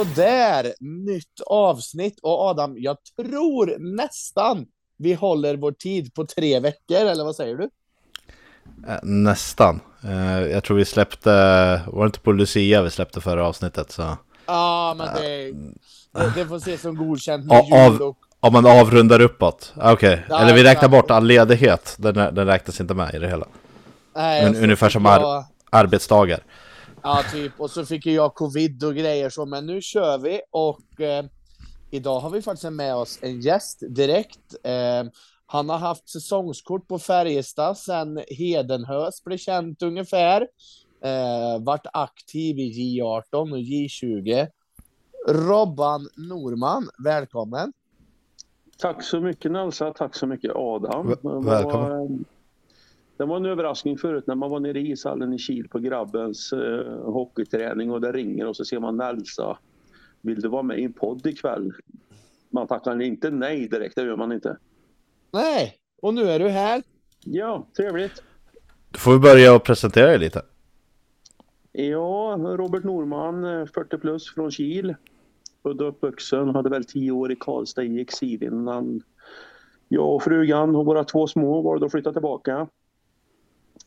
[0.00, 2.18] Så där, nytt avsnitt.
[2.22, 4.66] Och Adam, jag tror nästan
[4.96, 7.70] vi håller vår tid på tre veckor, eller vad säger du?
[8.88, 9.80] Eh, nästan.
[10.04, 11.30] Eh, jag tror vi släppte,
[11.86, 13.92] var det inte på Lucia vi släppte förra avsnittet?
[13.92, 14.16] Så.
[14.46, 15.52] Ja, men det,
[16.12, 18.18] det, det får ses som godkänt med jul och...
[18.40, 19.72] Om man avrundar uppåt?
[19.76, 20.18] Okej, okay.
[20.28, 23.46] ja, eller vi räknar bort all ledighet, den, den räknas inte med i det hela.
[24.16, 25.44] Nej, Un, ungefär som jag...
[25.70, 26.40] arbetsdagar.
[27.02, 27.52] Ja, typ.
[27.60, 31.24] Och så fick ju jag covid och grejer så, men nu kör vi och eh,
[31.90, 34.54] idag har vi faktiskt med oss en gäst direkt.
[34.62, 35.04] Eh,
[35.46, 40.48] han har haft säsongskort på Färjestad sedan Hedenhös blev känt ungefär.
[41.02, 44.48] Eh, varit aktiv i J18 och J20.
[45.28, 47.72] Robban Norman, välkommen.
[48.78, 51.16] Tack så mycket Nelsa, tack så mycket Adam.
[51.44, 52.24] Välkommen.
[53.20, 56.52] Det var en överraskning förut när man var nere i ishallen i Kil på grabbens
[56.52, 59.58] eh, hockeyträning och det ringer och så ser man Nelsa.
[60.20, 61.72] Vill du vara med i en podd ikväll?
[62.50, 64.56] Man tackar inte nej direkt, det gör man inte.
[65.32, 66.82] Nej, och nu är du här.
[67.24, 68.22] Ja, trevligt.
[68.90, 70.42] Då får vi börja och presentera dig lite.
[71.72, 74.94] Ja, Robert Norman, 40 eh, plus från Kil.
[75.62, 79.02] Född och uppvuxen, hade väl 10 år i Karlstad i exil innan
[79.88, 82.68] jag och frugan och våra två små valde att flytta tillbaka.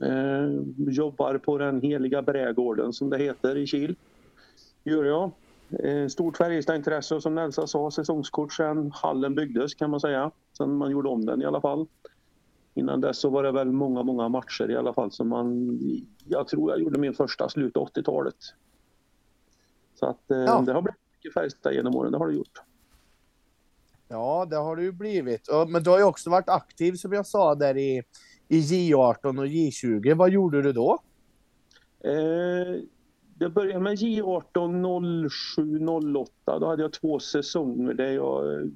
[0.01, 3.95] Eh, jobbar på den heliga brädgården som det heter i Kil.
[4.83, 5.31] Gör jag.
[5.79, 10.31] Eh, stort Färjestad-intresse som Nelsa sa, säsongskort sedan hallen byggdes kan man säga.
[10.57, 11.87] Sen man gjorde om den i alla fall.
[12.73, 15.79] Innan dess så var det väl många, många matcher i alla fall som man...
[16.25, 18.35] Jag tror jag gjorde min första slut 80-talet.
[19.95, 20.63] Så att eh, ja.
[20.65, 22.61] det har blivit mycket Färjestad genom åren, det har det gjort.
[24.07, 25.49] Ja, det har det ju blivit.
[25.67, 28.03] Men du har ju också varit aktiv som jag sa där i
[28.53, 30.15] i J18 och J20.
[30.15, 30.99] Vad gjorde du då?
[32.03, 32.81] Eh,
[33.39, 36.59] jag började med J18 07 08.
[36.59, 38.67] Då hade jag två säsonger där jag eh,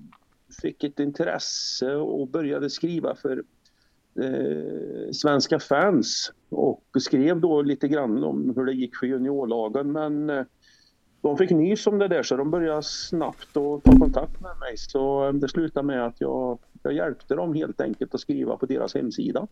[0.62, 3.44] fick ett intresse och började skriva för
[4.22, 10.30] eh, svenska fans och skrev då lite grann om hur det gick för juniorlagen men
[10.30, 10.46] eh,
[11.28, 14.78] de fick nys om det där så de började snabbt att ta kontakt med mig
[14.78, 18.66] så eh, det slutade med att jag jag hjälpte dem helt enkelt att skriva på
[18.66, 19.48] deras hemsida.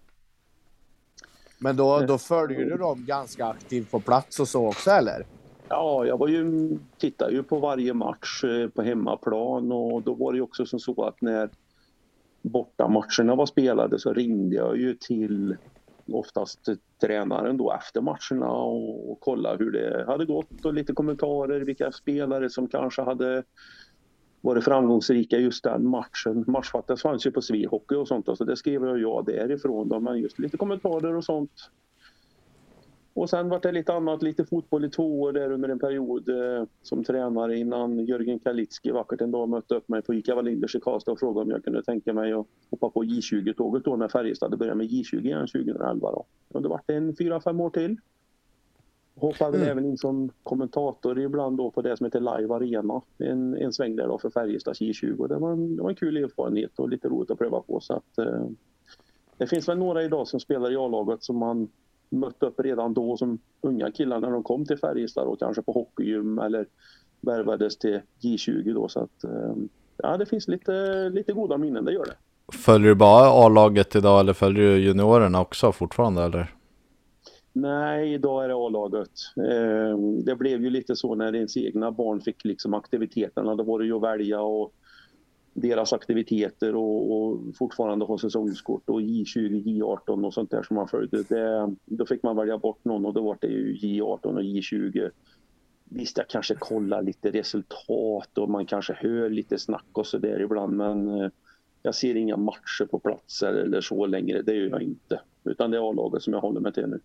[1.60, 5.26] Men då, då följer du dem ganska aktivt på plats och så också eller?
[5.70, 10.32] Ja, jag var ju, tittade ju på varje match eh, på hemmaplan och då var
[10.32, 11.50] det ju också som så att när
[12.42, 15.56] bortamatcherna var spelade så ringde jag ju till
[16.12, 16.60] oftast
[17.02, 21.92] tränaren då efter matcherna och, och kolla hur det hade gått och lite kommentarer, vilka
[21.92, 23.44] spelare som kanske hade
[24.42, 26.44] varit framgångsrika just den matchen.
[26.48, 29.90] Matchfattas fanns ju på Svihockey och sånt, så det skrev jag ja därifrån.
[29.90, 31.52] Då, men just lite kommentarer och sånt.
[33.16, 36.30] Och sen var det lite annat, lite fotboll i två år där under en period
[36.30, 40.76] eh, som tränare innan Jörgen Kalitski vackert en dag mötte upp mig på ICA Wallinders
[40.76, 44.08] i Karlstad och frågade om jag kunde tänka mig att hoppa på J20-tåget då när
[44.08, 46.12] Färjestad började med J20 igen 2011.
[46.12, 46.26] Då.
[46.48, 47.98] Och det vart en fyra, fem år till.
[49.16, 49.70] Hoppade mm.
[49.70, 53.02] även in som kommentator ibland då på det som heter Live Arena.
[53.18, 55.28] En, en sväng där då för Färjestads J20.
[55.28, 57.80] Det var, en, det var en kul erfarenhet och lite roligt att pröva på.
[57.80, 58.46] Så att, eh,
[59.38, 61.68] det finns väl några idag som spelar i A-laget som man
[62.10, 65.72] mötte upp redan då som unga killar när de kom till Färjestad och kanske på
[65.72, 66.66] hockeygym eller
[67.22, 68.88] värvades till J20 då.
[68.88, 69.56] Så att, eh,
[69.98, 72.16] ja, det finns lite, lite goda minnen, det gör det.
[72.58, 76.56] Följer du bara A-laget idag eller följer du juniorerna också fortfarande eller?
[77.54, 79.12] Nej, idag är det A-laget.
[79.38, 83.56] Eh, det blev ju lite så när ens egna barn fick liksom aktiviteterna.
[83.56, 84.74] Då var det ju att välja och
[85.58, 90.88] deras aktiviteter och, och fortfarande ha säsongskort och J20, J18 och sånt där som man
[90.88, 91.24] följde.
[91.24, 95.10] Det, då fick man välja bort någon och då var det ju J18 och J20.
[95.84, 100.42] Visst, jag kanske kollar lite resultat och man kanske hör lite snack och så där
[100.42, 101.30] ibland men eh,
[101.82, 104.42] jag ser inga matcher på platser eller så längre.
[104.42, 105.22] Det gör jag inte.
[105.44, 107.00] Utan det är A-laget som jag håller mig till nu.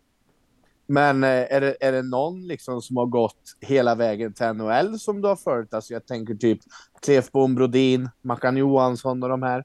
[0.90, 4.98] Men eh, är det, är det någon liksom som har gått hela vägen till NHL
[4.98, 5.74] som du har följt?
[5.74, 6.58] Alltså jag tänker typ
[7.02, 9.64] Klefbom, Brodin, Mackan Johansson och de här.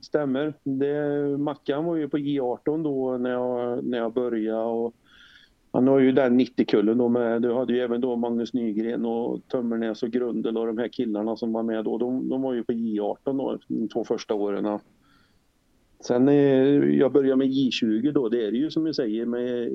[0.00, 0.54] Stämmer.
[0.64, 4.64] Det, Mackan var ju på J18 då när jag, när jag började.
[4.64, 4.94] Och
[5.72, 7.42] han har ju den 90-kullen då med.
[7.42, 11.36] Du hade ju även då Magnus Nygren och Tömmernes och Grundel och de här killarna
[11.36, 11.98] som var med då.
[11.98, 14.78] De, de var ju på J18 då, de två första åren.
[16.00, 16.34] Sen eh,
[16.98, 19.72] jag började med J20 då, det är det ju som jag säger med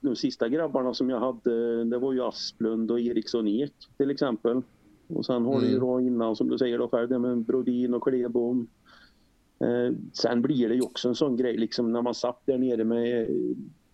[0.00, 4.62] de sista grabbarna som jag hade, det var ju Asplund och Eriksson Ek till exempel.
[5.08, 5.64] Och sen har mm.
[5.64, 8.66] du ju då innan som du säger då själv, det med Brodin och Klebom.
[9.60, 12.84] Eh, sen blir det ju också en sån grej liksom när man satt där nere
[12.84, 13.28] med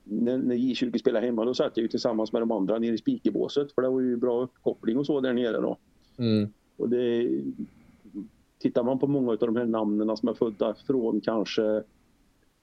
[0.04, 2.98] när, när J20 spelade hemma då satt jag ju tillsammans med de andra nere i
[2.98, 5.76] spikerbåset för det var ju bra uppkoppling och så där nere då.
[6.18, 6.48] Mm.
[6.76, 7.30] Och det,
[8.58, 11.82] tittar man på många av de här namnen som är födda från kanske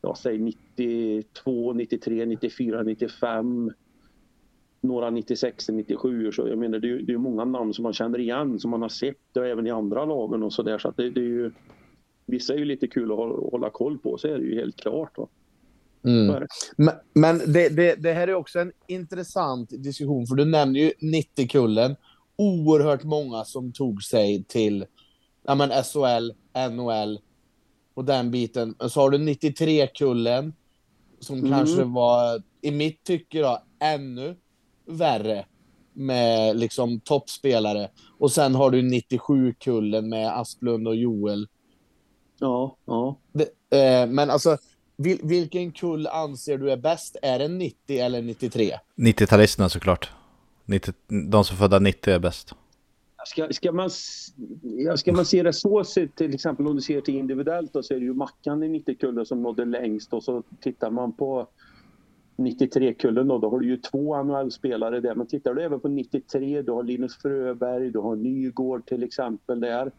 [0.01, 3.71] ja, säg 92, 93, 94, 95
[4.81, 8.19] några 96, 97 så jag menar det är, det är många namn som man känner
[8.19, 11.09] igen som man har sett och även i andra lagen och sådär så att det,
[11.09, 11.51] det, är ju
[12.25, 13.17] Vissa är ju lite kul att
[13.51, 15.17] hålla koll på så är det ju helt klart.
[15.17, 15.27] Va?
[16.05, 16.47] Mm.
[16.77, 20.89] Men, men det, det, det, här är också en intressant diskussion, för du nämner ju
[20.89, 21.95] 90-kullen.
[22.35, 24.85] Oerhört många som tog sig till
[25.45, 26.31] ja, men SHL,
[26.71, 27.19] NHL
[27.93, 28.75] och den biten.
[28.89, 30.53] Så har du 93-kullen
[31.19, 31.51] som mm.
[31.51, 34.35] kanske var, i mitt tycke, då, ännu
[34.85, 35.45] värre
[35.93, 37.89] med liksom toppspelare.
[38.17, 41.47] Och sen har du 97-kullen med Asplund och Joel.
[42.39, 43.17] Ja, ja.
[43.31, 44.57] Det, eh, men alltså
[44.97, 47.17] vil, vilken kull anser du är bäst?
[47.21, 48.71] Är det 90 eller 93?
[48.95, 50.11] 90-talisterna såklart.
[50.65, 50.93] 90,
[51.29, 52.53] de som födda 90 är bäst.
[53.25, 53.89] Ska, ska, man,
[54.97, 55.83] ska man se det så,
[56.15, 59.25] till exempel om du ser till individuellt, då, så är det ju Mackan i 90-kullen
[59.25, 61.47] som nådde längst och så tittar man på
[62.37, 65.15] 93-kullen då, då har du ju två NHL-spelare där.
[65.15, 69.59] Men tittar du även på 93, du har Linus Fröberg, du har Nygård till exempel
[69.59, 69.91] där.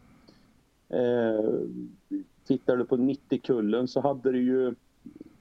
[0.89, 1.51] Eh,
[2.47, 4.75] tittar du på 90-kullen så hade du ju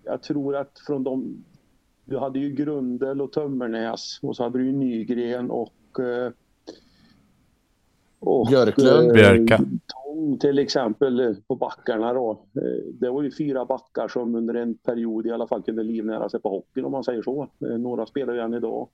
[0.05, 1.43] jag tror att från de...
[2.05, 5.99] Du hade ju Grundel och Tömmernäs och så hade du ju Nygren och...
[5.99, 6.31] Eh,
[8.19, 9.07] och Björklund.
[9.07, 9.57] Eh, Björka.
[9.87, 12.31] Tång till exempel på backarna då.
[12.31, 16.29] Eh, det var ju fyra backar som under en period i alla fall kunde livnära
[16.29, 17.47] sig på hockeyn om man säger så.
[17.59, 18.87] Några spelar ju än idag.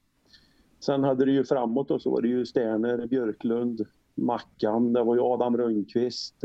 [0.79, 3.85] Sen hade du ju framåt då så var det ju Sterner, Björklund,
[4.15, 6.35] Mackan, det var ju Adam Rönnqvist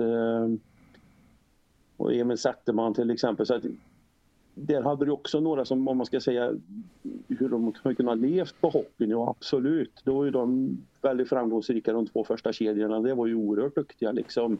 [1.96, 3.46] och Emil Zetterman till exempel.
[3.46, 3.64] Så att
[4.58, 6.54] där hade du också några som, om man ska säga
[7.28, 9.92] hur de har kunnat levt på hockeyn, ja absolut.
[10.04, 13.00] Då var ju de väldigt framgångsrika de två första kedjorna.
[13.00, 14.58] Det var ju oerhört duktiga liksom.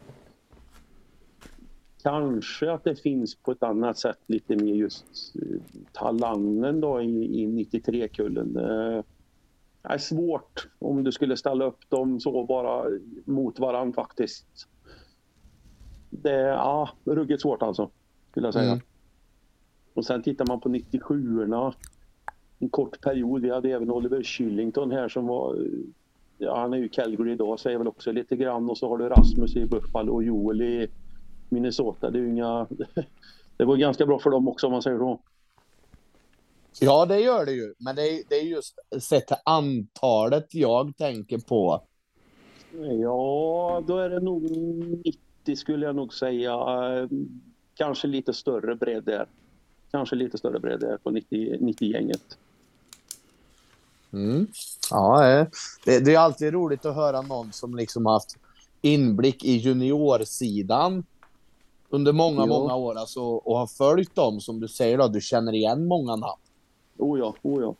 [2.03, 5.61] Kanske att det finns på ett annat sätt lite mer just eh,
[5.91, 8.53] talangen då i, i 93-kullen.
[8.53, 9.03] Det
[9.83, 12.85] är svårt om du skulle ställa upp dem så bara
[13.25, 14.67] mot varandra faktiskt.
[16.09, 17.89] Det är ja, ruggigt svårt alltså,
[18.31, 18.71] skulle jag säga.
[18.71, 18.81] Mm.
[19.97, 21.73] Och sen tittar man på 97orna.
[22.59, 23.41] En kort period.
[23.41, 25.67] Vi hade även Oliver Killington här som var...
[26.37, 28.69] Ja, han är ju Calgary idag, säger väl också lite grann.
[28.69, 30.87] Och så har du Rasmus i Buffalo och Joel i
[31.49, 32.09] Minnesota.
[32.09, 32.67] Det är inga...
[33.57, 35.19] Det går ganska bra för dem också om man säger så.
[36.79, 37.73] Ja, det gör det ju.
[37.77, 41.81] Men det är, det är just sett till antalet jag tänker på.
[43.01, 44.43] Ja, då är det nog
[45.43, 46.57] 90 skulle jag nog säga.
[47.75, 49.27] Kanske lite större bredd där
[49.91, 51.61] kanske lite större bredd på 90-gänget.
[51.61, 52.37] 90
[54.11, 54.47] mm.
[54.91, 55.47] Ja, eh,
[55.85, 58.37] det, det, är alltid roligt att höra någon som liksom haft
[58.81, 61.03] inblick i juniorsidan
[61.89, 62.47] under många, jo.
[62.47, 66.15] många år alltså, och har följt dem som du säger då, du känner igen många
[66.15, 66.41] namn.
[66.97, 67.75] Oh ja, oh ja.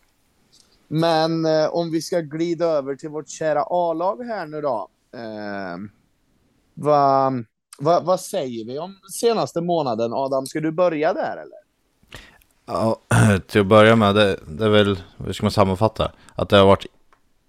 [0.87, 4.89] Men eh, om vi ska glida över till vårt kära A-lag här nu då.
[5.13, 5.77] Eh,
[6.73, 7.45] vad,
[7.79, 10.13] vad, vad säger vi om senaste månaden?
[10.13, 11.66] Adam, ska du börja där eller?
[12.67, 12.99] Ja,
[13.47, 16.11] till att börja med, det, det är väl, hur ska man sammanfatta?
[16.35, 16.85] Att det har varit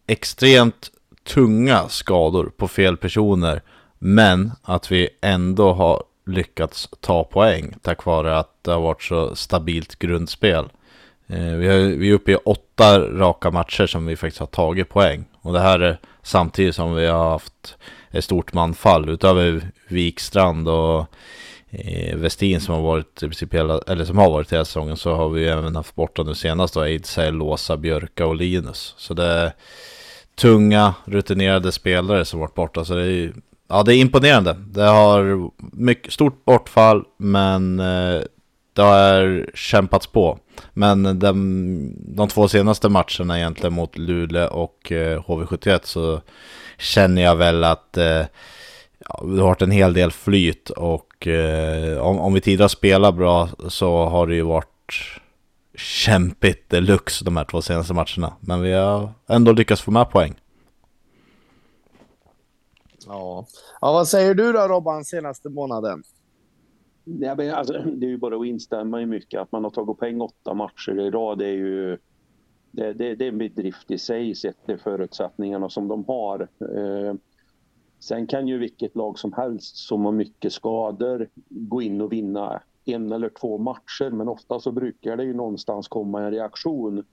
[0.06, 0.90] extremt
[1.25, 3.62] tunga skador på fel personer,
[3.98, 9.37] men att vi ändå har lyckats ta poäng tack vare att det har varit så
[9.37, 10.64] stabilt grundspel.
[11.26, 14.88] Eh, vi, har, vi är uppe i åtta raka matcher som vi faktiskt har tagit
[14.88, 15.25] poäng.
[15.40, 17.76] Och det här är samtidigt som vi har haft
[18.10, 21.06] ett stort manfall utöver Vikstrand och
[21.70, 25.14] Eh, Westin som har varit i princip hela, eller som har varit hela säsongen så
[25.14, 28.94] har vi även haft borta nu senast då Ejdsell, Låsa, Björka och Linus.
[28.96, 29.52] Så det är
[30.34, 32.84] tunga, rutinerade spelare som varit borta.
[32.84, 33.32] Så det är,
[33.68, 34.56] ja, det är imponerande.
[34.70, 38.20] Det har mycket, stort bortfall, men eh,
[38.72, 40.38] det har kämpats på.
[40.75, 46.20] Men de, de två senaste matcherna egentligen mot Luleå och eh, HV71 så
[46.78, 48.26] känner jag väl att eh,
[49.08, 53.12] ja, det har varit en hel del flyt och eh, om, om vi tidigare spelar
[53.12, 54.68] bra så har det ju varit
[55.75, 58.37] kämpigt deluxe de här två senaste matcherna.
[58.40, 60.34] Men vi har ändå lyckats få med poäng.
[63.06, 63.46] Ja,
[63.80, 66.02] ja vad säger du då Robban senaste månaden?
[67.04, 69.40] Ja, men alltså, det är ju bara att instämma i mycket.
[69.40, 71.98] Att man har tagit poäng åtta matcher i rad det är ju
[72.70, 76.48] det, det, det är en bedrift i sig sett till förutsättningarna som de har.
[76.60, 77.14] Eh,
[78.00, 82.62] Sen kan ju vilket lag som helst som har mycket skador gå in och vinna
[82.84, 87.04] en eller två matcher men ofta så brukar det ju någonstans komma en reaktion.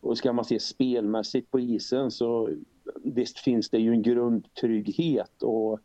[0.00, 2.48] Och ska man se spelmässigt på isen så
[3.02, 5.80] visst finns det ju en grundtrygghet och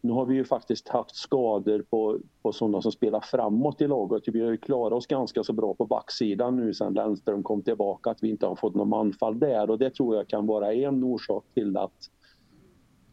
[0.00, 4.22] nu har vi ju faktiskt haft skador på, på sådana som spelar framåt i laget.
[4.26, 8.10] Vi har ju klarat oss ganska så bra på backsidan nu sen Lennström kom tillbaka,
[8.10, 11.04] att vi inte har fått någon anfall där och det tror jag kan vara en
[11.04, 12.10] orsak till att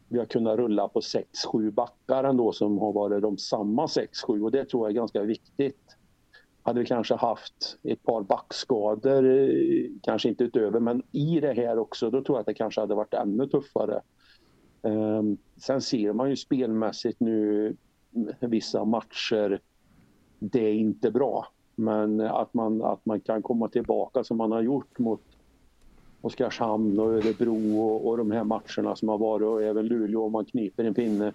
[0.08, 4.50] vi har kunnat rulla på 6-7 backar ändå som har varit de samma 6-7 och
[4.50, 5.96] det tror jag är ganska viktigt.
[6.62, 11.78] Hade vi kanske haft ett par backskador, eh, kanske inte utöver, men i det här
[11.78, 14.00] också, då tror jag att det kanske hade varit ännu tuffare.
[14.82, 17.76] Ehm, sen ser man ju spelmässigt nu
[18.40, 19.60] vissa matcher,
[20.38, 21.46] det är inte bra.
[21.74, 25.22] Men att man, att man kan komma tillbaka som man har gjort mot
[26.20, 30.32] Oskarshamn och Örebro och, och de här matcherna som har varit och även Luleå om
[30.32, 31.32] man kniper en pinne.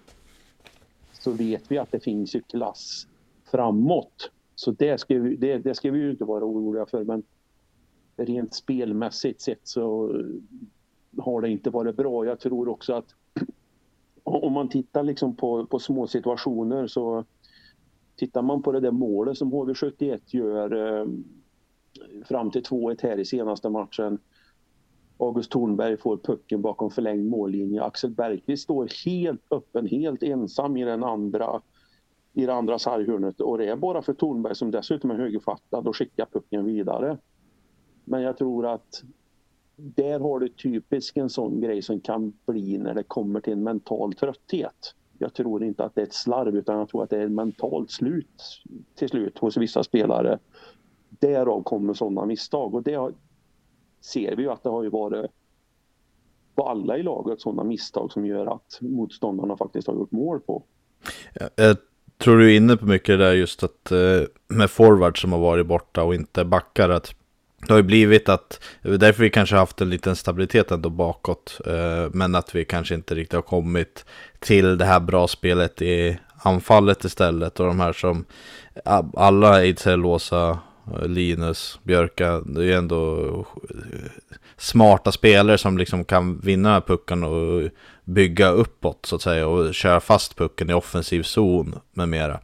[1.12, 3.06] Så vet vi att det finns ju klass
[3.50, 4.30] framåt.
[4.54, 7.22] Så det ska, vi, det, det ska vi ju inte vara oroliga för men
[8.16, 10.14] rent spelmässigt sett så
[11.18, 12.26] har det inte varit bra.
[12.26, 13.14] Jag tror också att
[14.22, 17.24] om man tittar liksom på, på små situationer så
[18.16, 21.06] tittar man på det där målet som HV71 gör eh,
[22.24, 24.18] fram till 2-1 här i senaste matchen.
[25.16, 27.82] August Thornberg får pucken bakom förlängd mållinje.
[27.82, 31.60] Axel Bergqvist står helt öppen, helt ensam i den andra
[32.34, 35.96] i det andra sarghörnet och det är bara för Thornberg som dessutom är högerfattad och
[35.96, 37.18] skickar pucken vidare.
[38.04, 39.02] Men jag tror att
[39.76, 43.62] där har du typiskt en sån grej som kan bli när det kommer till en
[43.62, 44.94] mental trötthet.
[45.18, 47.32] Jag tror inte att det är ett slarv utan jag tror att det är ett
[47.32, 48.42] mentalt slut
[48.94, 50.38] till slut hos vissa spelare.
[51.08, 53.12] Därav kommer sådana misstag och det
[54.04, 55.30] ser vi ju att det har ju varit
[56.54, 60.62] på alla i laget sådana misstag som gör att motståndarna faktiskt har gjort mål på.
[61.56, 61.76] Jag
[62.18, 65.66] tror du är inne på mycket där just att eh, med forward som har varit
[65.66, 67.14] borta och inte backar att
[67.66, 70.90] det har ju blivit att, det är därför vi kanske haft en liten stabilitet ändå
[70.90, 74.04] bakåt, eh, men att vi kanske inte riktigt har kommit
[74.38, 77.60] till det här bra spelet i anfallet istället.
[77.60, 78.24] Och de här som,
[78.84, 80.58] eh, alla Ejdsell, Låsa,
[81.02, 83.46] Linus, Björka, det är ju ändå
[84.56, 87.70] smarta spelare som liksom kan vinna pucken och
[88.04, 92.40] bygga uppåt så att säga och köra fast pucken i offensiv zon med mera.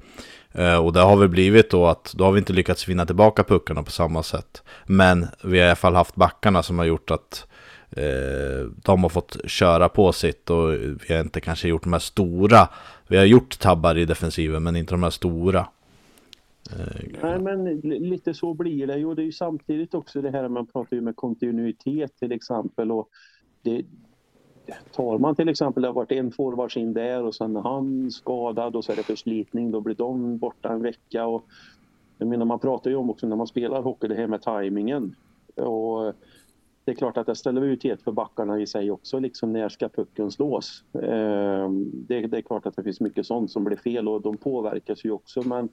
[0.53, 3.45] Eh, och det har väl blivit då att då har vi inte lyckats vinna tillbaka
[3.45, 4.63] puckarna på samma sätt.
[4.87, 7.47] Men vi har i alla fall haft backarna som har gjort att
[7.91, 12.01] eh, de har fått köra på sitt och vi har inte kanske gjort de här
[12.01, 12.69] stora.
[13.07, 15.67] Vi har gjort tabbar i defensiven men inte de här stora.
[16.73, 19.15] Eh, Nej men lite så blir det ju.
[19.15, 22.93] Det är ju samtidigt också det här man pratar ju med kontinuitet till exempel.
[22.93, 23.09] Och
[23.63, 23.85] det,
[24.93, 28.77] tar man till exempel, det har varit en forwards in där och sen han skadad
[28.77, 31.27] och så är det förslitning, då blir de borta en vecka.
[31.27, 31.45] Och,
[32.19, 35.15] jag menar, man pratar ju om också när man spelar hockey, det här med tajmingen.
[35.55, 36.15] Och
[36.85, 39.69] det är klart att det ställer ut het för backarna i sig också, liksom när
[39.69, 40.85] ska pucken slås?
[40.95, 45.05] Eh, det, är klart att det finns mycket sånt som blir fel och de påverkas
[45.05, 45.69] ju också, men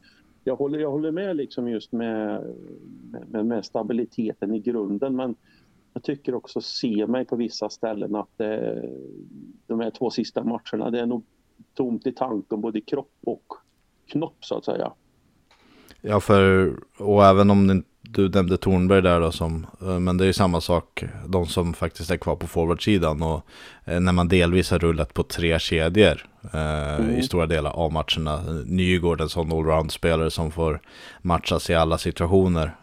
[0.47, 2.43] jag håller, jag håller med liksom just med,
[3.27, 5.35] med, med stabiliteten i grunden, men
[5.93, 8.89] jag tycker också se mig på vissa ställen att eh,
[9.67, 11.25] de här två sista matcherna, det är nog
[11.73, 13.53] tomt i tanken både i kropp och
[14.11, 14.91] knopp så att säga.
[16.01, 17.83] Ja, för, och även om
[18.17, 21.73] du nämnde Tornberg där då som, eh, men det är ju samma sak, de som
[21.73, 23.45] faktiskt är kvar på forwardsidan och
[23.85, 27.15] eh, när man delvis har rullat på tre kedjor eh, mm.
[27.15, 28.41] i stora delar av matcherna.
[28.65, 30.81] Nygård, en sån allround-spelare som får
[31.21, 32.75] matchas i alla situationer,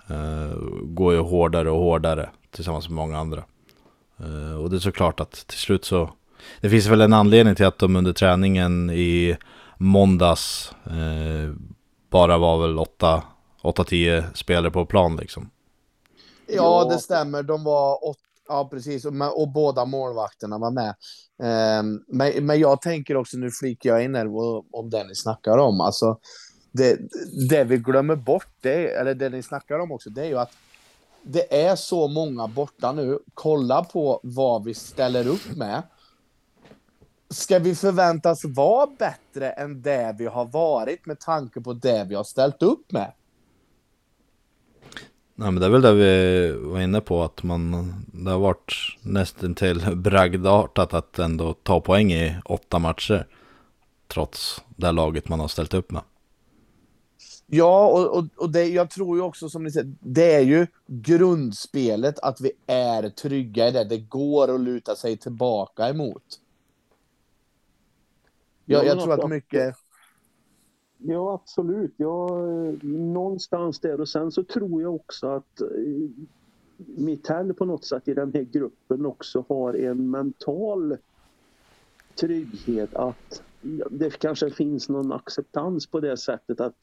[0.82, 3.44] går ju hårdare och hårdare tillsammans med många andra.
[4.62, 6.10] Och det är såklart att till slut så,
[6.60, 9.36] det finns väl en anledning till att de under träningen i
[9.76, 10.72] måndags
[12.10, 12.78] bara var väl
[13.64, 15.50] 8-10 spelare på plan liksom.
[16.46, 17.42] Ja, det stämmer.
[17.42, 20.94] De var åtta, ja precis, och, och båda målvakterna var med.
[21.38, 24.26] Um, men, men jag tänker också, nu flikar jag in här
[24.76, 26.18] om det ni snackar om, alltså
[26.72, 26.98] det,
[27.48, 30.52] det vi glömmer bort, det, eller det ni snackar om också, det är ju att
[31.22, 33.18] det är så många borta nu.
[33.34, 35.82] Kolla på vad vi ställer upp med.
[37.30, 42.14] Ska vi förväntas vara bättre än det vi har varit med tanke på det vi
[42.14, 43.12] har ställt upp med?
[45.34, 48.74] Nej men det är väl det vi var inne på att man Det har varit
[49.02, 53.26] nästan till bragdartat att ändå ta poäng i åtta matcher
[54.08, 56.02] Trots det laget man har ställt upp med
[57.46, 60.66] Ja, och, och, och det, jag tror ju också som ni säger, det är ju
[60.86, 63.84] grundspelet att vi är trygga i det.
[63.84, 66.22] Det går att luta sig tillbaka emot.
[68.64, 69.76] Jag, jag tror att mycket...
[70.98, 71.94] Ja, absolut.
[71.96, 72.28] Ja,
[72.82, 74.00] någonstans där.
[74.00, 75.68] Och sen så tror jag också att eh,
[76.76, 80.96] Mitell på något sätt i den här gruppen också har en mental
[82.20, 83.42] trygghet att
[83.90, 86.78] det kanske finns någon acceptans på det sättet att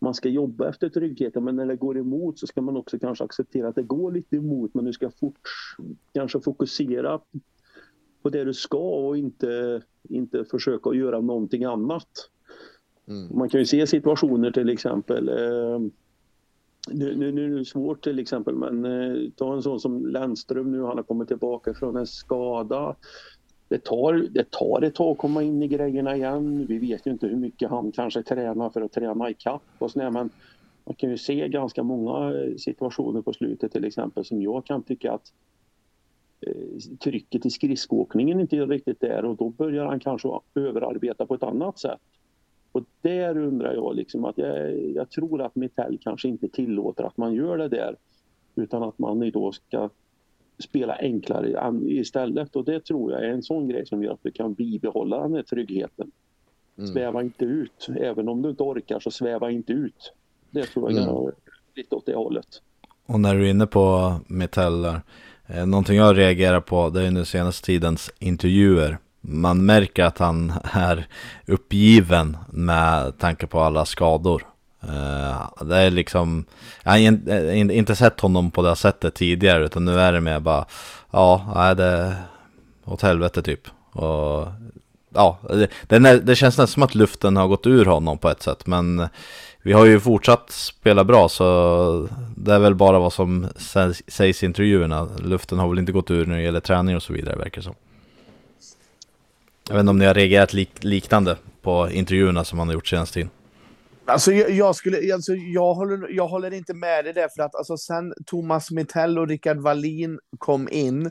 [0.00, 3.24] man ska jobba efter tryggheten men när det går emot så ska man också kanske
[3.24, 5.40] acceptera att det går lite emot men du ska fort,
[6.14, 7.20] kanske fokusera
[8.22, 12.08] på det du ska och inte, inte försöka göra någonting annat.
[13.12, 13.38] Mm.
[13.38, 15.78] Man kan ju se situationer till exempel eh,
[16.90, 20.72] nu, nu, nu är det svårt till exempel men eh, ta en sån som Lennström
[20.72, 22.96] nu, han har kommit tillbaka från en skada
[23.72, 26.66] det tar, det tar ett tag att komma in i grejerna igen.
[26.66, 30.10] Vi vet ju inte hur mycket han kanske tränar för att träna ikapp, och sådär,
[30.10, 30.30] men
[30.84, 34.82] man kan ju se ganska många eh, situationer på slutet till exempel som jag kan
[34.82, 35.32] tycka att
[36.40, 41.34] eh, trycket i skridskoåkningen inte är riktigt där och då börjar han kanske överarbeta på
[41.34, 42.00] ett annat sätt.
[42.72, 47.16] Och där undrar jag liksom att jag, jag tror att Mitell kanske inte tillåter att
[47.16, 47.96] man gör det där
[48.54, 49.90] utan att man då ska
[50.58, 54.30] spela enklare istället och det tror jag är en sån grej som gör att du
[54.30, 56.10] kan bibehålla den här tryggheten.
[56.78, 56.90] Mm.
[56.90, 57.88] Sväva inte ut.
[57.96, 60.12] Även om du inte orkar så sväva inte ut.
[60.50, 61.16] Det tror jag mm.
[61.16, 61.32] är
[61.74, 62.62] lite åt det hållet.
[63.06, 65.00] Och när du är inne på metaller,
[65.46, 68.98] eh, någonting jag reagerar på det är nu senaste tidens intervjuer.
[69.24, 71.06] Man märker att han är
[71.46, 74.46] uppgiven med tanke på alla skador.
[74.84, 76.44] Uh, det är liksom,
[76.82, 80.12] jag har in, eh, in, inte sett honom på det sättet tidigare utan nu är
[80.12, 80.64] det mer bara,
[81.10, 82.16] ja, är det
[82.84, 83.68] åt helvete typ.
[83.92, 84.48] Och
[85.14, 88.42] ja, det, det, det känns nästan som att luften har gått ur honom på ett
[88.42, 89.08] sätt men
[89.62, 93.46] vi har ju fortsatt spela bra så det är väl bara vad som
[94.06, 95.08] sägs i intervjuerna.
[95.18, 97.64] Luften har väl inte gått ur när det gäller träning och så vidare verkar det
[97.64, 97.74] som.
[99.68, 102.86] Jag vet inte om ni har reagerat lik, liknande på intervjuerna som han har gjort
[102.86, 103.30] senaste tiden.
[104.04, 107.54] Alltså, jag, jag, skulle, alltså, jag, håller, jag håller inte med dig där, för att
[107.54, 111.10] alltså, sen Thomas Mittell och Rickard Wallin kom in,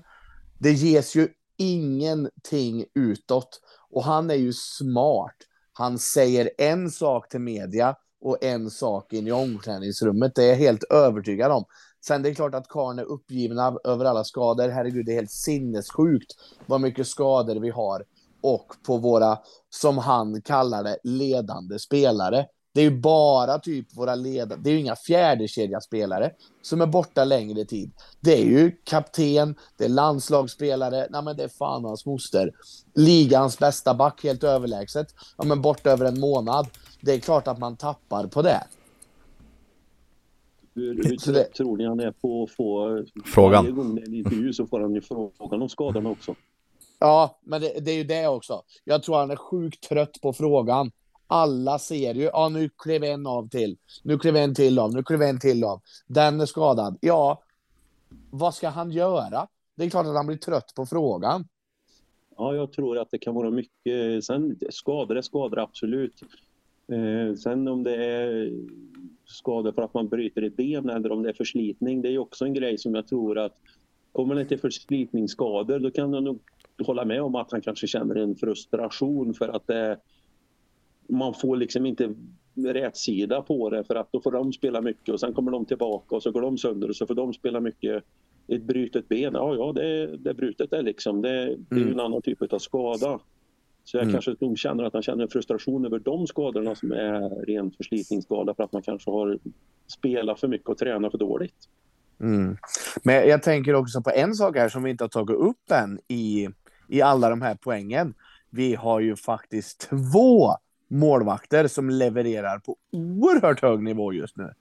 [0.59, 3.59] det ges ju ingenting utåt.
[3.89, 5.35] Och han är ju smart.
[5.73, 10.35] Han säger en sak till media och en sak in i omklädningsrummet.
[10.35, 11.65] Det är jag helt övertygad om.
[12.05, 14.69] Sen det är klart att karln är uppgiven över alla skador.
[14.69, 16.31] Herregud, det är helt sinnessjukt
[16.65, 18.03] vad mycket skador vi har.
[18.41, 19.37] Och på våra,
[19.69, 22.45] som han kallar det, ledande spelare.
[22.73, 27.23] Det är ju bara typ våra ledare, det är ju inga fjärdekedjaspelare som är borta
[27.23, 27.91] längre tid.
[28.19, 32.51] Det är ju kapten, det är landslagsspelare, nej men det är fan hans moster.
[32.95, 36.67] Ligans bästa back helt överlägset, ja men borta över en månad.
[37.01, 38.63] Det är klart att man tappar på det.
[40.73, 41.43] Hur, hur det...
[41.43, 43.03] tror ni han är på att få...
[43.25, 43.63] Frågan.
[43.63, 46.35] Varje gång det är en intervju så får han ju frågan om skadorna också.
[47.01, 48.63] Ja, men det, det, är ju det också.
[48.83, 50.91] Jag tror han är sjukt trött på frågan.
[51.27, 55.03] Alla ser ju, ja nu klev en av till, nu klev en till av, nu
[55.03, 55.81] klev en till av.
[56.07, 56.97] Den är skadad.
[57.01, 57.43] Ja,
[58.29, 59.47] vad ska han göra?
[59.75, 61.47] Det är klart att han blir trött på frågan.
[62.37, 64.25] Ja, jag tror att det kan vara mycket.
[64.25, 66.21] Sen skador är skador, absolut.
[66.87, 68.53] Eh, sen om det är
[69.25, 72.45] skador för att man bryter ett ben eller om det är förslitning, det är också
[72.45, 73.57] en grej som jag tror att
[74.11, 76.39] kommer det till förslitningsskador, då kan det nog
[76.83, 79.97] hålla med om att han kanske känner en frustration för att det
[81.09, 82.13] man får liksom inte
[82.55, 85.65] rätt sida på det för att då får de spela mycket och sen kommer de
[85.65, 88.03] tillbaka och så går de sönder och så får de spela mycket.
[88.47, 91.29] Ett brutet ben, ja, ja det, det brutet är liksom, det,
[91.69, 91.99] det är ju en mm.
[91.99, 93.19] annan typ av skada.
[93.83, 94.13] Så jag mm.
[94.13, 98.63] kanske de känner att han känner frustration över de skadorna som är ren förslitningsskada för
[98.63, 99.39] att man kanske har
[99.87, 101.55] spelat för mycket och tränat för dåligt.
[102.19, 102.57] Mm.
[103.03, 105.99] Men jag tänker också på en sak här som vi inte har tagit upp än
[106.07, 106.49] i,
[106.91, 108.13] i alla de här poängen.
[108.49, 110.55] Vi har ju faktiskt två
[110.89, 114.53] målvakter som levererar på oerhört hög nivå just nu.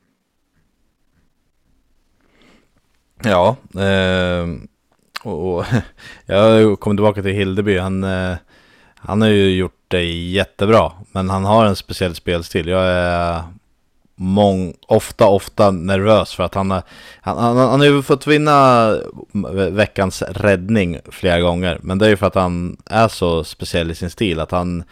[3.22, 4.46] Ja, eh,
[5.24, 5.64] och, och
[6.26, 7.78] jag kommer tillbaka till Hildeby.
[7.78, 8.36] Han, eh,
[8.94, 12.68] han har ju gjort det jättebra, men han har en speciell spelstil.
[12.68, 13.42] Jag är
[14.20, 16.82] mång, ofta, ofta nervös för att han har,
[17.20, 18.96] han, han, han har ju fått vinna
[19.70, 21.78] veckans räddning flera gånger.
[21.82, 24.84] Men det är ju för att han är så speciell i sin stil, att han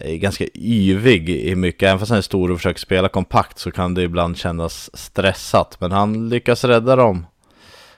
[0.00, 1.82] är ganska yvig i mycket.
[1.82, 5.76] Även fast han är stor och försöker spela kompakt så kan det ibland kännas stressat.
[5.80, 7.26] Men han lyckas rädda dem.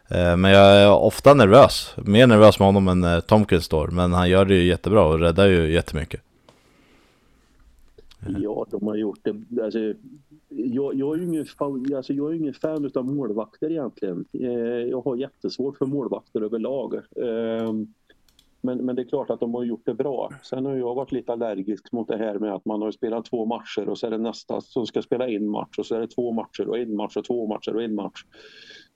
[0.08, 1.94] Eh, men jag är ofta nervös.
[1.96, 3.88] Mer nervös med honom än när Tomkins står.
[3.88, 6.20] Men han gör det ju jättebra och räddar ju jättemycket.
[8.26, 9.62] Ja, de har gjort det.
[9.62, 9.78] Alltså,
[10.64, 11.46] jag, jag, är ju ingen,
[11.96, 14.24] alltså, jag är ingen fan av målvakter egentligen.
[14.32, 14.50] Eh,
[14.90, 16.94] jag har jättesvårt för målvakter överlag.
[16.94, 17.86] Ehm,
[18.62, 20.30] men, men det är klart att de har gjort det bra.
[20.42, 23.44] Sen har jag varit lite allergisk mot det här med att man har spelat två
[23.44, 26.08] matcher och så är det nästa som ska spela en match och så är det
[26.08, 28.24] två matcher och en match och två matcher och en match.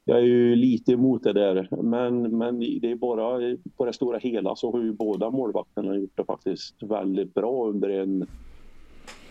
[0.04, 1.68] jag är ju lite emot det där.
[1.82, 6.16] Men, men det är bara på det stora hela så har ju båda målvakterna gjort
[6.16, 8.26] det faktiskt väldigt bra under en,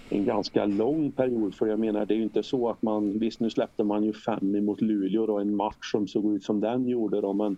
[0.09, 1.55] en ganska lång period.
[1.55, 3.19] För jag menar, det är ju inte så att man...
[3.19, 6.59] Visst, nu släppte man ju fem emot Luleå då, en match som såg ut som
[6.59, 7.57] den gjorde då, men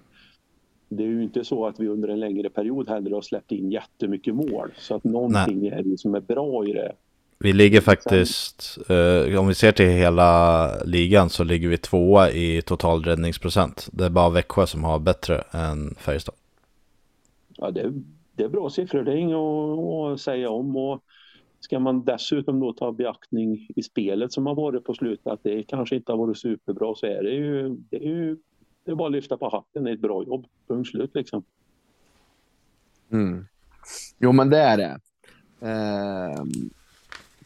[0.89, 3.71] det är ju inte så att vi under en längre period heller har släppt in
[3.71, 4.71] jättemycket mål.
[4.77, 5.69] Så att någonting Nej.
[5.69, 6.91] är det som är bra i det.
[7.39, 12.61] Vi ligger faktiskt, eh, om vi ser till hela ligan så ligger vi tvåa i
[12.61, 13.89] total räddningsprocent.
[13.91, 16.35] Det är bara Växjö som har bättre än Färjestad.
[17.57, 17.93] Ja, det,
[18.35, 20.77] det är bra siffror, det är inget att, att säga om.
[20.77, 21.03] Och
[21.59, 25.63] ska man dessutom då ta beaktning i spelet som har varit på slutet, att det
[25.63, 28.37] kanske inte har varit superbra, så är det ju, det är ju
[28.87, 30.45] det är bara att lyfta på hatten, det är ett bra jobb.
[30.67, 31.43] Punkt slut liksom.
[33.11, 33.47] Mm.
[34.17, 34.99] Jo, men det är det.
[35.59, 36.43] Eh,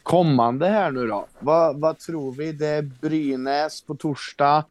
[0.03, 1.27] kommande här nu då?
[1.39, 2.51] Vad, vad tror vi?
[2.51, 4.65] Det är Brynäs på torsdag.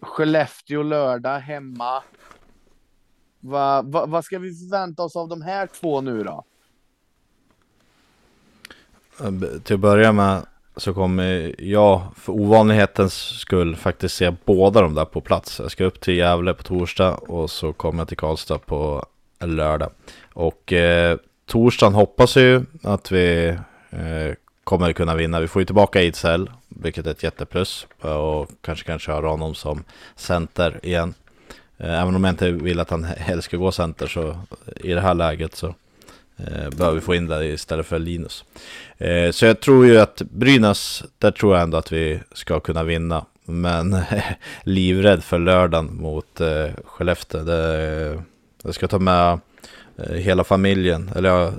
[0.00, 2.02] Skellefteå lördag hemma.
[3.40, 6.44] Va, va, vad ska vi förvänta oss av de här två nu då?
[9.64, 10.46] Till att börja med
[10.76, 15.58] så kommer jag för ovanlighetens skull faktiskt se båda de där på plats.
[15.58, 19.06] Jag ska upp till Gävle på torsdag och så kommer jag till Karlstad på
[19.40, 19.90] lördag.
[20.32, 23.46] Och eh, torsdagen hoppas jag ju att vi
[23.90, 25.40] eh, kommer kunna vinna.
[25.40, 27.86] Vi får ju tillbaka Ejdsell, vilket är ett jätteplus.
[28.00, 29.84] Och kanske kan köra honom som
[30.16, 31.14] center igen.
[31.78, 34.36] Eh, även om jag inte vill att han helst ska gå center så
[34.76, 35.74] i det här läget så eh,
[36.36, 38.44] Eh, behöver vi få in det istället för Linus.
[38.98, 42.82] Eh, så jag tror ju att Brynäs, där tror jag ändå att vi ska kunna
[42.82, 43.24] vinna.
[43.44, 43.96] Men
[44.62, 47.42] livrädd för lördagen mot eh, Skellefteå.
[47.42, 48.22] Det,
[48.62, 49.40] jag ska ta med
[49.96, 51.52] Eh, hela familjen, eller ja,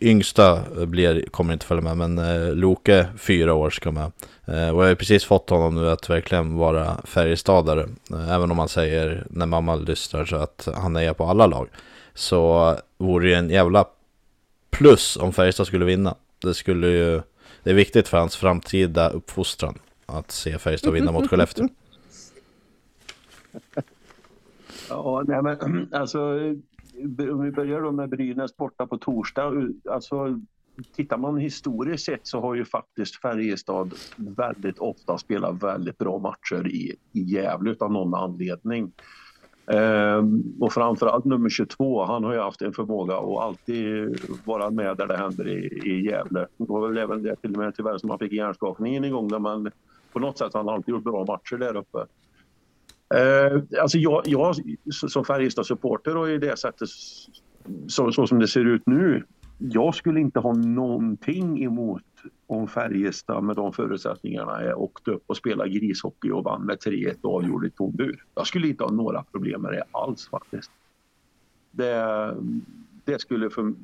[0.00, 4.12] yngsta blir, kommer inte följa med, men eh, Loke, fyra år, ska med.
[4.44, 8.58] Eh, och jag har precis fått honom nu att verkligen vara Färjestadare, eh, även om
[8.58, 11.68] han säger när mamma lyssnar så att han är på alla lag.
[12.14, 13.84] Så vore det en jävla
[14.78, 16.16] plus om Färjestad skulle vinna.
[16.42, 17.22] Det skulle ju,
[17.62, 21.68] det är viktigt för hans framtida uppfostran att se Färjestad vinna mot Skellefteå.
[24.88, 26.20] Ja, nej men alltså
[27.30, 29.52] om vi börjar då med Brynäs borta på torsdag.
[29.90, 30.40] Alltså,
[30.96, 36.68] tittar man historiskt sett så har ju faktiskt Färjestad väldigt ofta spelat väldigt bra matcher
[36.68, 38.92] i, i Gävle av någon anledning.
[39.66, 44.96] Ehm, och framförallt nummer 22, han har ju haft en förmåga att alltid vara med
[44.96, 46.46] där det händer i, i Gävle.
[46.56, 49.42] Det var väl även det till och med tyvärr som han fick hjärnskakningen en gång,
[49.42, 49.70] men
[50.12, 51.98] på något sätt har han alltid gjort bra matcher där uppe.
[53.14, 54.54] Eh, alltså jag, jag
[54.90, 56.88] som Färjestad-supporter och i det sättet
[57.88, 59.24] så, så, som det ser ut nu.
[59.58, 62.02] Jag skulle inte ha någonting emot
[62.46, 67.34] om Färjestad med de förutsättningarna åkte upp och spelade grishockey och vann med 3-1 och
[67.34, 68.24] avgjorde i tom bur.
[68.34, 70.70] Jag skulle inte ha några problem med det alls faktiskt.
[71.70, 72.36] Det,
[73.04, 73.74] det skulle för,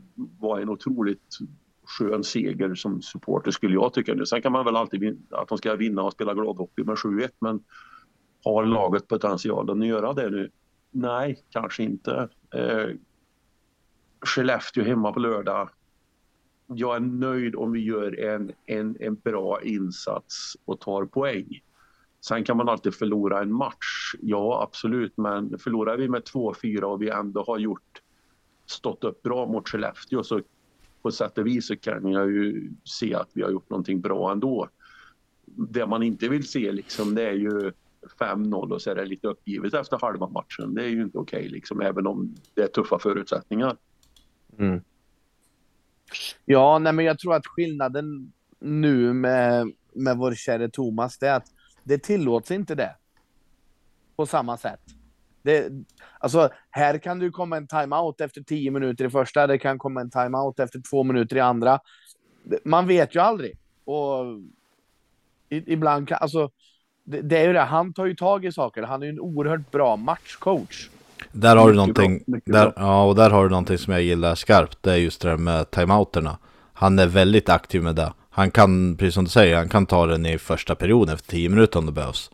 [0.41, 1.39] vara en otroligt
[1.85, 4.27] skön seger som supporter skulle jag tycka.
[4.27, 7.65] Sen kan man väl alltid att de ska vinna och spela gladhockey med 7-1 men
[8.45, 10.51] har laget potentialen att göra det nu?
[10.91, 12.29] Nej, kanske inte.
[12.55, 12.97] Eh,
[14.23, 15.69] Skellefteå hemma på lördag.
[16.67, 21.61] Jag är nöjd om vi gör en, en, en bra insats och tar poäng.
[22.21, 24.15] Sen kan man alltid förlora en match.
[24.21, 28.03] Ja, absolut, men förlorar vi med 2-4 och vi ändå har gjort
[28.67, 30.41] stått upp bra mot Skellefteå så
[31.03, 34.33] på sätt och vis så kan jag ju se att vi har gjort någonting bra
[34.33, 34.69] ändå.
[35.45, 37.73] Det man inte vill se liksom det är ju
[38.19, 40.75] 5-0 och så är det lite uppgivet efter halva matchen.
[40.75, 43.77] Det är ju inte okej okay, liksom, även om det är tuffa förutsättningar.
[44.59, 44.83] Mm.
[46.45, 51.35] Ja, nej, men jag tror att skillnaden nu med, med vår käre Thomas, det är
[51.35, 51.47] att
[51.83, 52.97] det tillåts inte det.
[54.17, 54.81] På samma sätt.
[55.43, 55.73] Det,
[56.19, 60.01] alltså, här kan du komma en timeout efter 10 minuter i första, det kan komma
[60.01, 61.81] en timeout efter två minuter i andra.
[62.65, 63.59] Man vet ju aldrig.
[63.85, 64.25] Och
[65.49, 66.51] ibland kan, alltså,
[67.05, 68.83] det, det, är ju det, han tar ju tag i saker.
[68.83, 70.89] Han är ju en oerhört bra matchcoach.
[71.33, 74.79] Där har du någonting, där, ja, och där har du någonting som jag gillar skarpt.
[74.81, 76.39] Det är just det där med timeouterna.
[76.73, 78.13] Han är väldigt aktiv med det.
[78.31, 81.49] Han kan, precis som du säger, han kan ta den i första perioden efter tio
[81.49, 82.31] minuter om det behövs.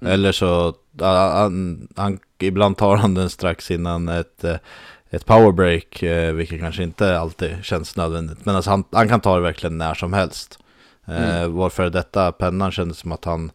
[0.00, 0.12] Mm.
[0.12, 4.44] Eller så, han, han, ibland tar han den strax innan ett,
[5.10, 8.44] ett powerbreak, eh, vilket kanske inte alltid känns nödvändigt.
[8.44, 10.58] Men alltså han, han kan ta det verkligen när som helst.
[11.06, 11.56] Eh, mm.
[11.56, 13.50] Varför detta pennan kändes som att han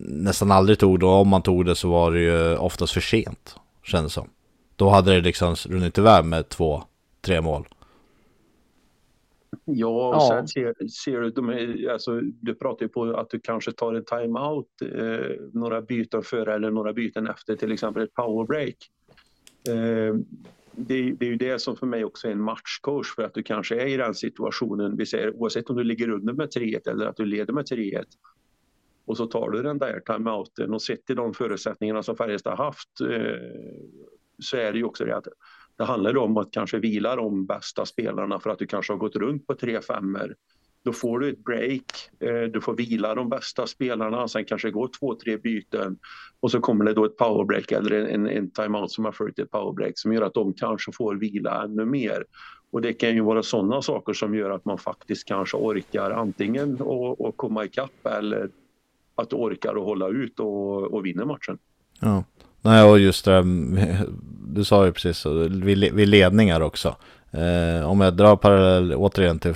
[0.00, 3.00] nästan aldrig tog det och om man tog det så var det ju oftast för
[3.00, 4.30] sent, kändes som.
[4.76, 6.82] Då hade det liksom runnit iväg med två,
[7.20, 7.68] tre mål.
[9.64, 13.72] Ja, och sen ser, ser du, de alltså, du pratar ju på att du kanske
[13.72, 18.76] tar en timeout eh, några byten före eller några byten efter, till exempel ett powerbreak.
[19.68, 20.14] Eh,
[20.72, 23.42] det, det, är ju det som för mig också är en matchcoach för att du
[23.42, 27.06] kanske är i den situationen, vi säger oavsett om du ligger under med 3-1 eller
[27.06, 28.04] att du leder med 3-1
[29.06, 33.00] och så tar du den där timeouten och sett till de förutsättningarna som Färjestad haft
[33.00, 33.50] eh,
[34.38, 35.28] så är det ju också det att
[35.76, 39.16] det handlar om att kanske vila de bästa spelarna för att du kanske har gått
[39.16, 40.34] runt på 3-5
[40.86, 41.84] då får du ett break,
[42.20, 45.98] eh, du får vila de bästa spelarna, sen kanske går två, tre byten
[46.40, 49.50] och så kommer det då ett powerbreak eller en, en timeout som har följt ett
[49.50, 52.24] powerbreak som gör att de kanske får vila ännu mer.
[52.72, 56.74] Och det kan ju vara sådana saker som gör att man faktiskt kanske orkar antingen
[57.18, 58.50] att komma ikapp eller
[59.16, 61.58] att du orkar att hålla ut och, och vinna matchen.
[62.00, 62.24] Ja,
[62.62, 63.44] nej och just det,
[64.46, 66.96] du sa ju precis vid, vid ledningar också.
[67.30, 69.54] Eh, om jag drar parallell återigen till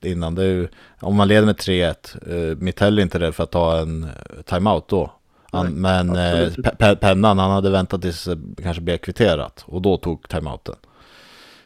[0.00, 0.68] innan, det är ju,
[1.00, 4.06] om man leder med 3-1, eh, Mittell är inte rädd för att ta en
[4.44, 5.12] timeout då.
[5.52, 9.96] Han, Nej, men eh, pennan, han hade väntat tills det kanske blev kvitterat och då
[9.96, 10.74] tog timeouten.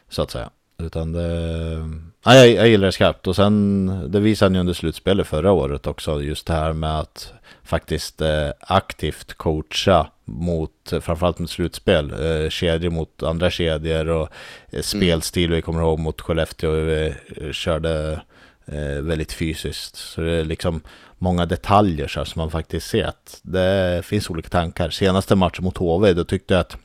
[0.09, 0.49] Så att säga.
[0.77, 1.89] Utan det,
[2.23, 5.87] ja, jag, jag gillar det skarpt och sen det visade ni under slutspelet förra året
[5.87, 7.33] också just det här med att
[7.63, 14.29] faktiskt eh, aktivt coacha mot framförallt mot slutspel, eh, kedjor mot andra kedjor och
[14.69, 15.51] eh, spelstil.
[15.51, 18.21] Vi kommer ihåg mot Skellefteå, vi eh, körde
[18.65, 19.95] eh, väldigt fysiskt.
[19.95, 20.81] Så det är liksom
[21.17, 24.89] många detaljer så som man faktiskt ser att det finns olika tankar.
[24.89, 26.77] Senaste matchen mot HV, då tyckte jag att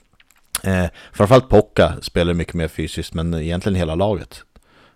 [0.65, 4.45] eh, framförallt Pocka spelar mycket mer fysiskt, men egentligen hela laget.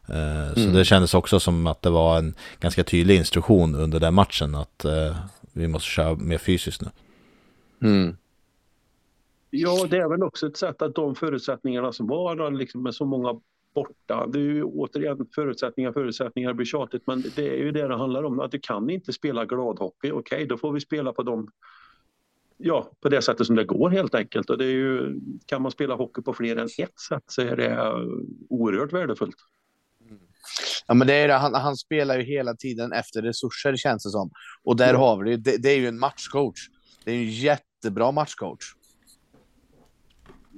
[0.08, 0.74] Eh, så mm.
[0.74, 4.84] det kändes också som att det var en ganska tydlig instruktion under den matchen att
[4.84, 5.16] eh,
[5.52, 6.90] vi måste köra mer fysiskt nu.
[7.88, 8.16] Mm.
[9.50, 13.04] Ja, det är väl också ett sätt att de förutsättningarna som var liksom med så
[13.04, 13.40] många
[13.74, 14.26] borta.
[14.26, 18.22] Det är ju återigen förutsättningar, förutsättningar blir tjatigt men det är ju det det handlar
[18.22, 18.40] om.
[18.40, 20.10] Att du kan inte spela gladhockey.
[20.10, 21.48] Okej, okay, då får vi spela på dem
[22.56, 24.50] ja, på det sättet som det går helt enkelt.
[24.50, 27.56] Och det är ju, kan man spela hockey på fler än ett sätt så är
[27.56, 27.92] det
[28.48, 29.36] oerhört värdefullt.
[30.86, 31.34] Ja, men det är det.
[31.34, 34.30] Han, han, spelar ju hela tiden efter resurser känns det som.
[34.62, 34.98] Och där ja.
[34.98, 35.56] har vi det.
[35.62, 35.68] det.
[35.68, 36.68] är ju en matchcoach.
[37.04, 38.64] Det är en jättebra matchcoach.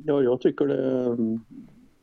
[0.05, 1.17] Ja, jag tycker det.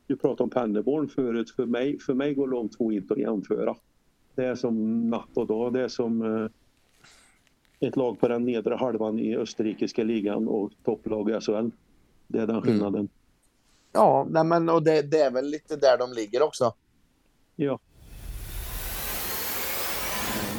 [0.06, 1.50] Du pratade om Pennerborn förut.
[1.50, 3.74] För mig, för mig går de två inte att jämföra.
[4.34, 5.72] Det är som natt och dag.
[5.72, 6.50] Det är som eh,
[7.86, 11.68] ett lag på den nedre halvan i österrikiska ligan och topplag i SHL.
[12.26, 12.62] Det är den mm.
[12.62, 13.00] skillnaden.
[13.00, 13.08] Mm.
[13.92, 16.74] Ja, nej men, och det, det, är väl lite där de ligger också.
[17.56, 17.78] Ja.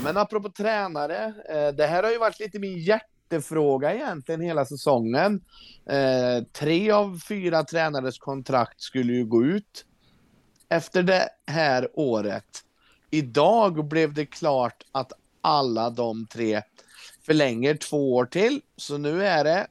[0.04, 5.42] Men apropå tränare, eh, det här har ju varit lite min hjärtefråga egentligen hela säsongen.
[5.86, 9.86] Eh, tre av fyra tränares kontrakt skulle ju gå ut
[10.70, 12.46] efter det här året.
[13.12, 15.12] Idag blev det klart att
[15.42, 16.62] alla de tre
[17.26, 18.62] förlänger två år till.
[18.78, 19.68] Så nu är det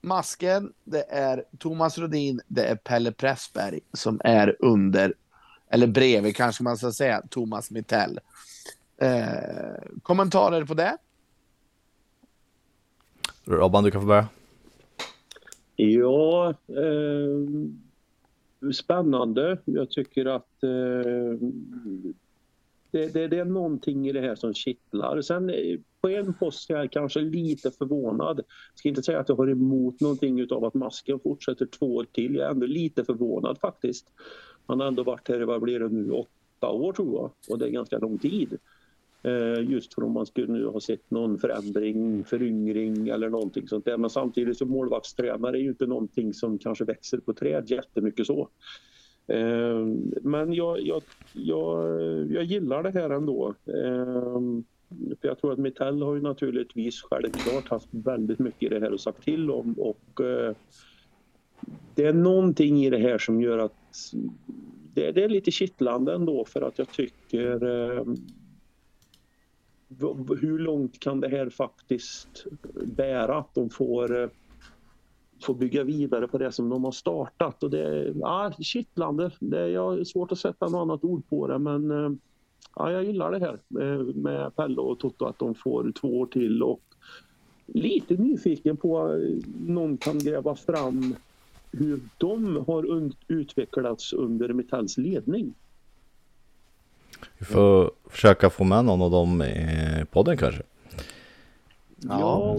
[0.00, 5.14] Masken, det är Thomas Rodin, det är Pelle Pressberg som är under,
[5.70, 8.20] eller bredvid kanske man ska säga, Thomas Mittell.
[8.96, 10.96] Eh, kommentarer på det?
[13.44, 14.28] Robban, du kan få börja.
[15.76, 17.38] Ja, eh,
[18.72, 19.58] spännande.
[19.64, 21.38] Jag tycker att eh,
[22.92, 25.20] det, det, det, är någonting i det här som kittlar.
[25.20, 28.36] Sen eh, på en post är jag kanske lite förvånad.
[28.38, 32.06] Jag ska inte säga att jag har emot någonting av att masken fortsätter två år
[32.12, 32.34] till.
[32.34, 34.06] Jag är ändå lite förvånad faktiskt.
[34.66, 37.30] Han har ändå varit här i, vad blir det nu, åtta år tror jag.
[37.48, 38.58] Och det är ganska lång tid.
[39.22, 43.84] Eh, just för om man skulle nu ha sett någon förändring, föryngring eller någonting sånt
[43.84, 43.96] där.
[43.96, 48.48] Men samtidigt så målvaktstränare är ju inte någonting som kanske växer på träd jättemycket så.
[49.32, 53.54] Ehm, men jag, jag, jag, jag gillar det här ändå.
[53.66, 54.64] Ehm,
[55.20, 58.92] för jag tror att Mitell har ju naturligtvis självklart haft väldigt mycket i det här
[58.92, 60.54] och sagt till om och eh,
[61.94, 63.76] det är någonting i det här som gör att
[64.94, 68.16] det, det är lite kittlande ändå för att jag tycker ehm,
[70.40, 72.46] hur långt kan det här faktiskt
[72.86, 73.38] bära?
[73.38, 74.28] Att de får, eh,
[75.44, 77.62] få bygga vidare på det som de har startat.
[77.62, 79.30] Och det är ja, kittlande.
[79.40, 82.10] Det är, jag har svårt att sätta något annat ord på det men eh,
[82.76, 86.26] ja, jag gillar det här eh, med Pelle och Toto att de får två år
[86.26, 86.82] till och
[87.66, 91.16] lite nyfiken på eh, någon kan gräva fram
[91.72, 95.54] hur de har utvecklats under Metalls ledning.
[97.38, 100.62] Vi får försöka få med någon av dem i podden kanske.
[102.08, 102.58] Ja,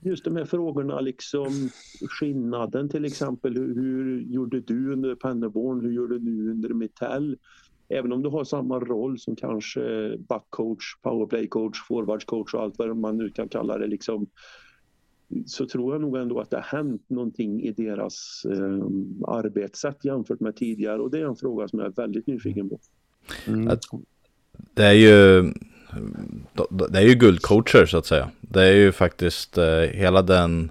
[0.00, 1.70] just de här frågorna liksom
[2.08, 3.54] skillnaden till exempel.
[3.56, 5.80] Hur, hur gjorde du under Pennerborn?
[5.80, 7.36] Hur gjorde du under Metall?
[7.88, 13.16] även om du har samma roll som kanske backcoach, powerplaycoach, forwardscoach och allt vad man
[13.16, 14.26] nu kan kalla det liksom
[15.46, 18.84] så tror jag nog ändå att det har hänt någonting i deras eh,
[19.28, 22.78] arbetssätt jämfört med tidigare och det är en fråga som jag är väldigt nyfiken på.
[23.46, 23.78] Mm.
[24.74, 25.52] Det är ju
[26.88, 28.30] det är ju guldcoacher så att säga.
[28.40, 30.70] Det är ju faktiskt eh, hela den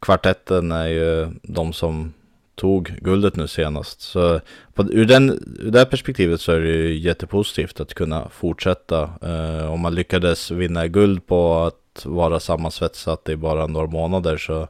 [0.00, 2.12] kvartetten är ju de som
[2.54, 4.00] tog guldet nu senast.
[4.00, 4.40] Så
[4.74, 9.10] på, ur, den, ur det perspektivet så är det ju jättepositivt att kunna fortsätta.
[9.22, 14.68] Eh, om man lyckades vinna guld på att vara sammansvetsat i bara några månader så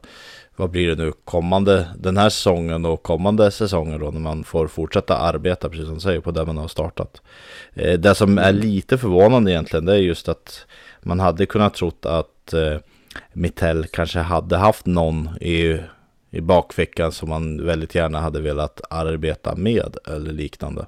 [0.55, 4.67] vad blir det nu kommande den här säsongen och kommande säsonger då när man får
[4.67, 7.21] fortsätta arbeta precis som du säger på det man har startat.
[7.73, 10.65] Eh, det som är lite förvånande egentligen det är just att
[11.01, 12.77] man hade kunnat trott att eh,
[13.33, 15.79] Mittell kanske hade haft någon i,
[16.31, 20.85] i bakfickan som man väldigt gärna hade velat arbeta med eller liknande.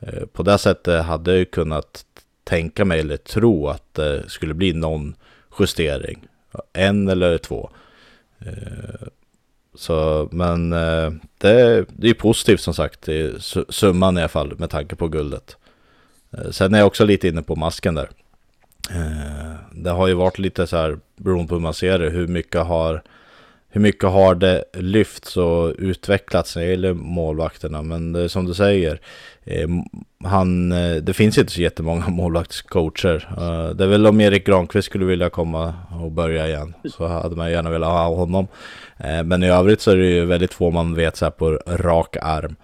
[0.00, 2.04] Eh, på det sättet hade jag ju kunnat
[2.44, 5.14] tänka mig eller tro att det skulle bli någon
[5.58, 6.26] justering.
[6.72, 7.70] En eller två.
[8.46, 9.08] Eh,
[9.74, 13.34] så, men eh, det, det är positivt som sagt, i
[13.68, 15.56] summan i alla fall med tanke på guldet.
[16.32, 18.10] Eh, sen är jag också lite inne på masken där.
[19.72, 22.66] Det har ju varit lite så här, beroende på hur man ser det, hur mycket
[22.66, 23.02] har
[23.72, 27.82] hur mycket har det lyfts och utvecklats när det gäller målvakterna?
[27.82, 29.00] Men som du säger,
[29.44, 29.68] eh,
[30.24, 33.28] han, eh, det finns inte så jättemånga målvaktscoacher.
[33.30, 37.36] Eh, det är väl om Erik Granqvist skulle vilja komma och börja igen så hade
[37.36, 38.48] man gärna velat ha honom.
[38.98, 41.50] Eh, men i övrigt så är det ju väldigt få man vet så här på
[41.66, 42.56] rak arm.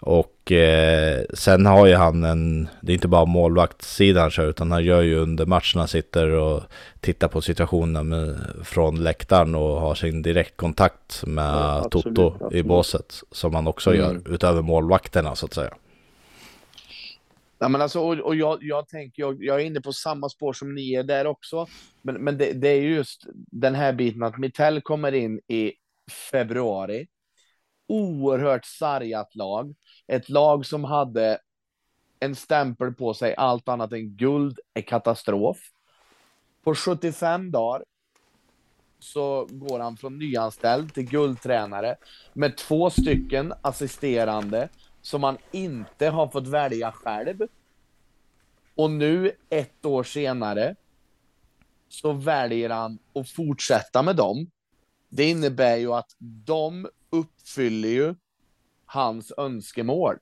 [0.00, 4.70] Och eh, sen har ju han en, det är inte bara målvaktssidan han kör, utan
[4.72, 6.62] han gör ju under matcherna, sitter och
[7.00, 12.54] tittar på situationen med, från läktaren och har sin direktkontakt med ja, absolut, Toto absolut.
[12.54, 14.00] i båset, som han också mm.
[14.00, 15.74] gör, utöver målvakterna så att säga.
[17.58, 20.52] Ja, men alltså, och, och jag, jag tänker, jag, jag, är inne på samma spår
[20.52, 21.66] som ni är där också.
[22.02, 25.72] Men, men det, det är just den här biten att Mittell kommer in i
[26.30, 27.06] februari.
[27.88, 29.74] Oerhört sargat lag.
[30.08, 31.38] Ett lag som hade
[32.20, 35.58] en stämpel på sig, allt annat än guld är katastrof.
[36.64, 37.84] På 75 dagar
[38.98, 41.96] så går han från nyanställd till guldtränare
[42.32, 44.68] med två stycken assisterande
[45.02, 47.46] som han inte har fått välja själv.
[48.74, 50.74] Och nu, ett år senare,
[51.88, 54.50] så väljer han att fortsätta med dem.
[55.08, 58.14] Det innebär ju att de uppfyller ju
[58.88, 60.16] hans önskemål.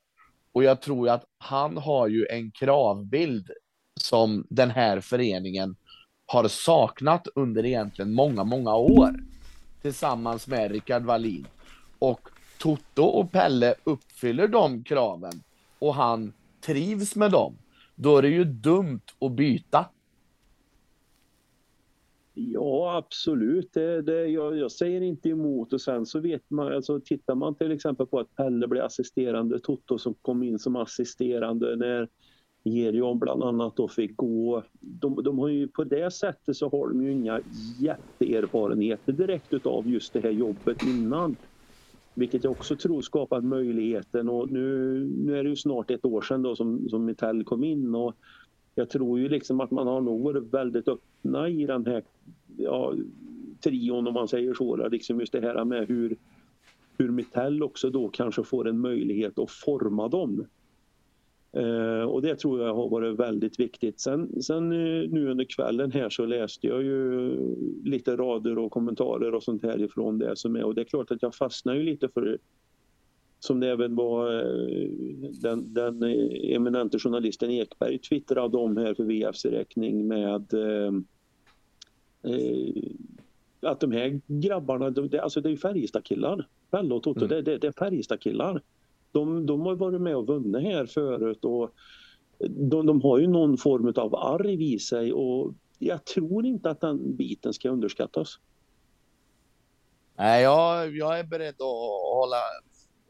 [0.52, 3.50] Och jag tror att han har ju en kravbild
[4.00, 5.76] som den här föreningen
[6.26, 9.14] har saknat under egentligen många, många år.
[9.82, 11.46] Tillsammans med Rickard Wallin.
[11.98, 15.42] Och Toto och Pelle uppfyller de kraven
[15.78, 17.58] och han trivs med dem.
[17.94, 19.84] Då är det ju dumt att byta.
[22.38, 23.72] Ja, absolut.
[23.72, 27.54] Det, det, jag, jag, säger inte emot och sen så vet man, alltså tittar man
[27.54, 32.08] till exempel på att Pelle blev assisterande, Toto som kom in som assisterande när
[32.64, 34.62] Gerion bland annat då fick gå.
[34.80, 37.40] De, de, har ju på det sättet så har de ju inga
[37.80, 41.36] jätteerfarenheter direkt utav just det här jobbet innan.
[42.14, 46.22] Vilket jag också tror skapar möjligheten och nu, nu är det ju snart ett år
[46.22, 48.16] sedan då som, som Mitell kom in och
[48.78, 52.02] jag tror ju liksom att man har nog varit väldigt öppna i den här
[52.56, 52.94] ja,
[53.60, 54.88] trion om man säger så.
[54.88, 56.16] Liksom just det här med hur,
[56.98, 60.46] hur Mitell också då kanske får en möjlighet att forma dem.
[61.52, 64.00] Eh, och det tror jag har varit väldigt viktigt.
[64.00, 67.36] Sen, sen eh, nu under kvällen här så läste jag ju
[67.84, 71.10] lite rader och kommentarer och sånt här ifrån det som är och det är klart
[71.10, 72.38] att jag fastnar ju lite för
[73.40, 74.88] som det även var eh,
[75.42, 76.02] den, den
[76.42, 80.92] eminente journalisten Ekberg twittrade om här för VFs räkning med eh,
[82.32, 82.72] eh,
[83.60, 86.48] att de här grabbarna, det, alltså det är Färjestadkillar.
[86.70, 87.28] Pelle och Toto, mm.
[87.28, 88.62] det, det, det är Färjestadkillar.
[89.12, 91.70] De, de har varit med och vunnit här förut och
[92.48, 96.80] de, de har ju någon form av arv i sig och jag tror inte att
[96.80, 98.38] den biten ska underskattas.
[100.16, 102.36] Nej, jag, jag är beredd att hålla,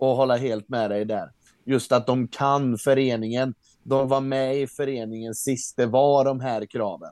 [0.00, 1.30] att hålla helt med dig där.
[1.64, 3.54] Just att de kan föreningen.
[3.82, 7.10] De var med i föreningen sist det var de här kraven.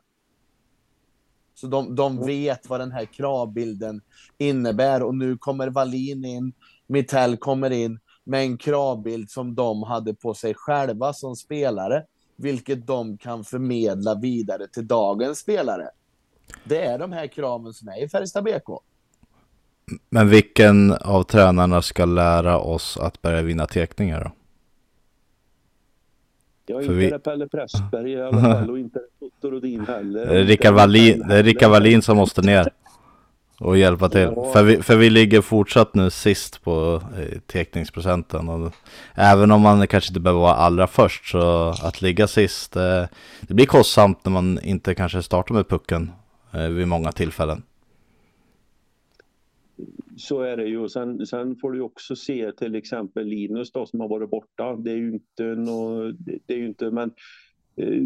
[1.54, 4.00] Så de, de vet vad den här kravbilden
[4.38, 6.52] innebär och nu kommer Wallin in,
[6.86, 12.04] Mittell kommer in med en kravbild som de hade på sig själva som spelare,
[12.36, 15.88] vilket de kan förmedla vidare till dagens spelare.
[16.64, 18.82] Det är de här kraven som är i Färjestad BK.
[20.10, 24.30] Men vilken av tränarna ska lära oss att börja vinna teckningar då?
[26.66, 30.26] Ja, För inte vi- Pelle Pressberg i alla fall och inte Otto Rodin heller.
[30.26, 32.68] Det är Rickard Wallin, det är Rickard Wallin som måste ner
[33.60, 34.32] och hjälpa till.
[34.36, 34.52] Ja.
[34.52, 38.48] För, vi, för vi ligger fortsatt nu sist på eh, tekningsprocenten.
[38.48, 38.72] Och
[39.14, 43.04] även om man kanske inte behöver vara allra först så att ligga sist, eh,
[43.40, 46.12] det blir kostsamt när man inte kanske startar med pucken
[46.52, 47.62] eh, vid många tillfällen.
[50.16, 50.88] Så är det ju.
[50.88, 54.76] Sen, sen får du också se till exempel Linus då som har varit borta.
[54.76, 57.10] Det är ju inte no, det det är ju inte, men
[57.76, 58.02] eh,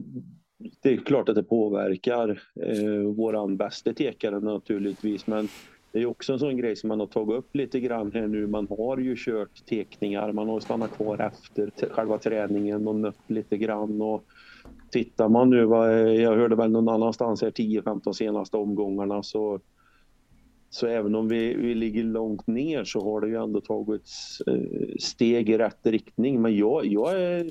[0.82, 5.26] det är klart att det påverkar eh, våran bästa tekare naturligtvis.
[5.26, 5.48] Men
[5.92, 8.46] det är också en sån grej som man har tagit upp lite grann här nu.
[8.46, 13.56] Man har ju kört tekningar, man har stannat kvar efter själva träningen och nött lite
[13.56, 14.02] grann.
[14.02, 14.24] Och
[14.90, 15.56] tittar man nu,
[16.20, 19.60] jag hörde väl någon annanstans här 10-15 senaste omgångarna så
[20.70, 24.10] så även om vi, vi ligger långt ner så har det ju ändå tagit
[24.46, 26.42] eh, steg i rätt riktning.
[26.42, 27.50] Men jag, jag, är,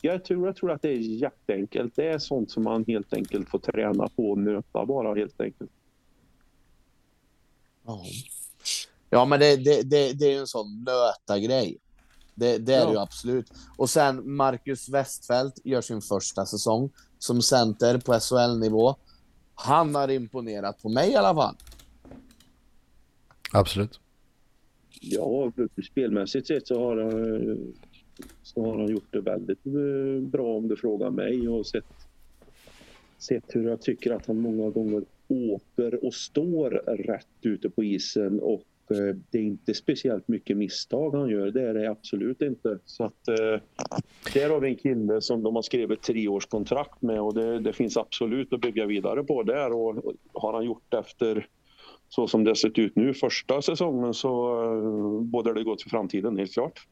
[0.00, 1.96] jag, tror, jag tror att det är jätteenkelt.
[1.96, 5.70] Det är sånt som man helt enkelt får träna på och möta bara helt enkelt.
[7.86, 8.04] Ja,
[9.10, 11.78] ja men det, det, det, det är ju en sån nöta-grej.
[12.34, 13.02] Det, det är det ju Ja.
[13.02, 13.52] absolut.
[13.76, 18.94] Och sen Marcus Westfeldt gör sin första säsong som center på SHL-nivå.
[19.54, 21.56] Han har imponerat på mig i alla fall.
[23.52, 24.00] Absolut.
[25.00, 25.52] Ja,
[25.90, 27.74] spelmässigt sett så har, han-
[28.42, 31.84] så har han gjort det väldigt eh, bra om du frågar mig och sett,
[33.18, 36.70] sett hur jag tycker att han många gånger åker och står
[37.06, 41.50] rätt ute på isen och eh, det är inte speciellt mycket misstag han gör.
[41.50, 42.78] Det är det absolut inte.
[42.84, 43.60] Så att eh,
[44.34, 47.96] där har vi en kille som de har skrivit treårskontrakt med och det, det finns
[47.96, 49.96] absolut att bygga vidare på där och
[50.32, 51.46] och har han gjort efter
[52.08, 55.90] så som det har sett ut nu första säsongen så uh, bådar det gott för
[55.90, 56.86] framtiden helt klart.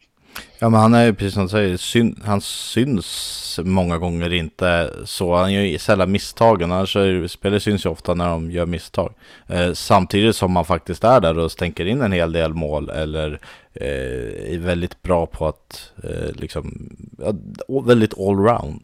[0.58, 4.94] Ja men han är ju precis som du säger, syn, han syns många gånger inte
[5.04, 5.34] så.
[5.34, 9.14] Han gör ju sällan misstagen, annars är spelare syns ju ofta när de gör misstag.
[9.46, 13.40] Eh, samtidigt som man faktiskt är där och stänker in en hel del mål eller
[13.72, 18.82] eh, är väldigt bra på att eh, liksom, ja, väldigt allround.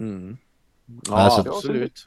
[0.00, 0.36] Mm.
[1.08, 2.06] Ja, Alltså- absolut.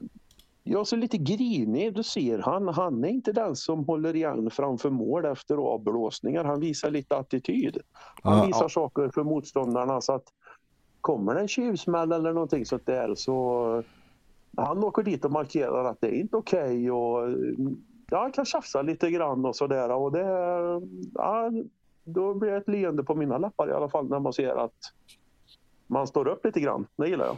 [0.63, 1.95] Ja, så lite grinig.
[1.95, 6.43] Du ser han, han är inte den som håller igen framför mål efter avblåsningar.
[6.43, 7.77] Han visar lite attityd.
[8.23, 8.69] Han Ja, visar ja.
[8.69, 10.23] saker för motståndarna så att
[11.01, 13.83] kommer det en tjuvsmäll eller någonting sånt där så
[14.57, 17.29] han åker dit och markerar att det är inte okej och
[18.09, 20.25] ja, han kan tjafsa lite grann och sådär och det
[21.13, 21.51] ja,
[22.03, 24.77] då blir det ett leende på mina läppar i alla fall när man ser att
[25.87, 26.87] man står upp lite grann.
[26.95, 27.37] Det gillar jag.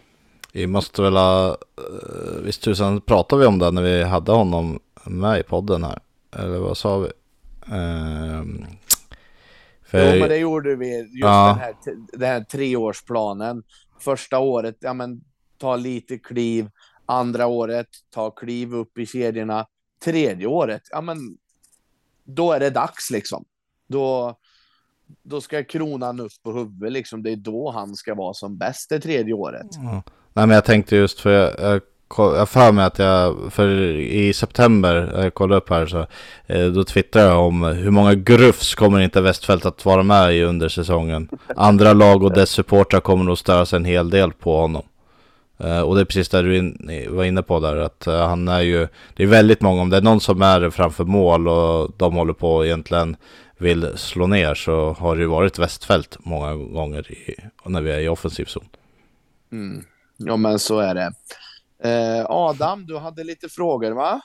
[0.56, 4.80] Vi måste väl ha, eh, visst tusan pratade vi om det när vi hade honom
[5.06, 5.99] med i podden här.
[6.36, 7.10] Eller vad sa vi?
[7.72, 8.66] Ehm,
[9.86, 10.97] för, Jo, men det gjorde vi.
[10.99, 11.47] Just Ja.
[11.47, 11.76] den, här,
[12.14, 13.64] den här treårsplanen.
[13.99, 15.22] Första året, ja men
[15.58, 16.70] ta lite kliv.
[17.06, 19.68] Andra året, ta kliv upp i kedjorna.
[20.03, 21.18] Tredje året, ja men
[22.24, 23.45] då är det dags liksom.
[23.88, 24.36] Då,
[25.24, 27.24] då ska kronan upp på huvudet liksom.
[27.24, 29.68] Det är då han ska vara som bäst det tredje året.
[29.72, 30.03] Ja.
[30.36, 31.81] Nej men jag tänkte just för jag, jag,
[32.17, 36.07] jag har för mig att jag, för i september, jag kollade upp här så,
[36.47, 40.43] eh, då twittrade jag om hur många grufs kommer inte Westfält att vara med i
[40.43, 41.29] under säsongen.
[41.55, 44.83] Andra lag och dess supportrar kommer nog störa sig en hel del på honom.
[45.57, 48.47] Eh, och det är precis det du in, var inne på där, att eh, han
[48.47, 51.91] är ju, det är väldigt många, om det är någon som är framför mål och
[51.97, 53.17] de håller på och egentligen
[53.57, 57.99] vill slå ner så har det ju varit Westfält många gånger i, när vi är
[57.99, 58.65] i offensiv zon.
[59.51, 59.83] Mm.
[60.18, 61.11] Ja men så är det.
[61.89, 64.22] Eh, Adam, du hade lite frågor va?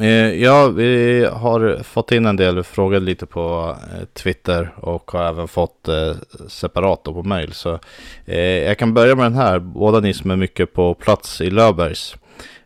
[0.00, 5.24] Eh, Ja, vi har fått in en del frågor lite på eh, Twitter och har
[5.24, 6.14] även fått eh,
[6.48, 7.52] separat på mail.
[7.52, 7.78] Så
[8.26, 11.50] eh, jag kan börja med den här, båda ni som är mycket på plats i
[11.50, 12.16] Löfbergs.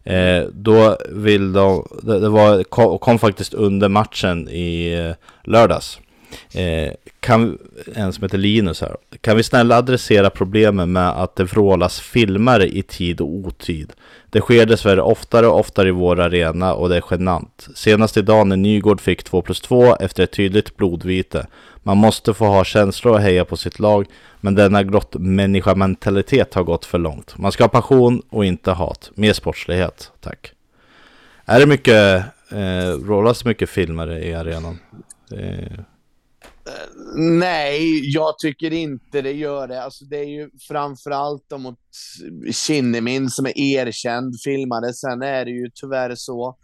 [0.04, 5.98] Eh, då vill de, det, det var, kom, kom faktiskt under matchen i eh, lördags.
[6.52, 7.58] Eh, kan,
[7.94, 8.96] en som heter Linus här.
[9.20, 13.92] Kan vi snälla adressera problemen med att det vrålas filmare i tid och otid?
[14.30, 17.68] Det sker dessvärre oftare och oftare i vår arena och det är genant.
[17.74, 21.46] Senast idag när Nygård fick 2 plus 2 efter ett tydligt blodvite.
[21.82, 24.06] Man måste få ha känslor och heja på sitt lag,
[24.40, 27.38] men denna grottmänniska-mentalitet har gått för långt.
[27.38, 29.10] Man ska ha passion och inte hat.
[29.14, 30.52] Mer sportslighet, tack.
[31.44, 34.78] Är det mycket, eh, rålas mycket filmare i arenan?
[35.32, 35.78] Eh,
[37.16, 39.82] Nej, jag tycker inte det gör det.
[39.82, 41.78] Alltså, det är ju framförallt då mot
[42.52, 44.92] Kinnemin som är erkänd filmare.
[44.92, 46.56] Sen är det ju tyvärr så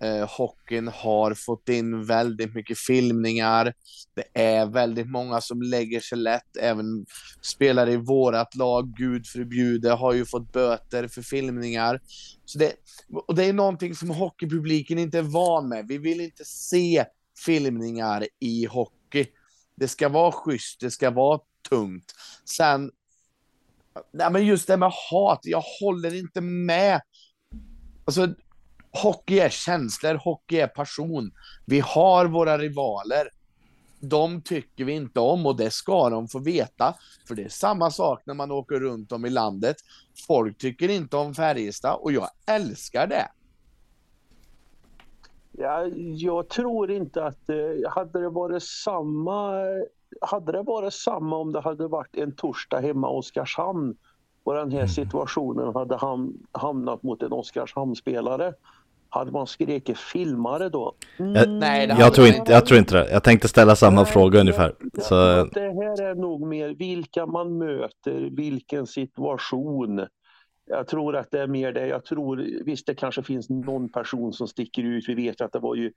[0.00, 3.74] Eh, hockeyn har fått in väldigt mycket filmningar.
[4.14, 6.56] Det är väldigt många som lägger sig lätt.
[6.60, 7.06] Även
[7.42, 12.00] spelare i vårat lag, gud förbjude, har ju fått böter för filmningar.
[12.44, 12.72] Så det,
[13.26, 15.88] och det är någonting som hockeypubliken inte är van med.
[15.88, 17.04] Vi vill inte se
[17.44, 18.97] filmningar i hockey.
[19.78, 22.14] Det ska vara schysst, det ska vara tungt.
[22.56, 22.90] Sen,
[24.12, 27.00] nej men just det med hat, jag håller inte med.
[28.04, 28.34] Alltså,
[29.02, 31.30] hockey är känslor, hockey är passion.
[31.66, 33.30] Vi har våra rivaler.
[34.00, 36.94] De tycker vi inte om och det ska de få veta.
[37.28, 39.76] För det är samma sak när man åker runt om i landet.
[40.26, 43.28] Folk tycker inte om Färjestad och jag älskar det.
[45.60, 45.86] Ja,
[46.16, 49.52] jag tror inte att eh, hade det varit samma
[50.20, 53.96] hade det varit samma om det hade varit en torsdag hemma i Oskarshamn
[54.44, 54.88] och den här mm.
[54.88, 58.52] situationen hade ham hamnat mot en Oskarshamnsspelare
[59.10, 60.94] hade man skrikit filmare då?
[61.18, 61.34] Mm.
[61.34, 63.10] Jag, Nej, jag, tror inte, jag tror inte det.
[63.12, 64.74] Jag tänkte ställa samma Nej, fråga ungefär.
[64.98, 65.14] Så...
[65.44, 70.06] Det här är nog mer vilka man möter, vilken situation.
[70.68, 71.86] Jag tror att det är mer det.
[71.86, 75.08] Jag tror, visst det kanske finns någon person som sticker ut.
[75.08, 75.92] Vi vet att det var ju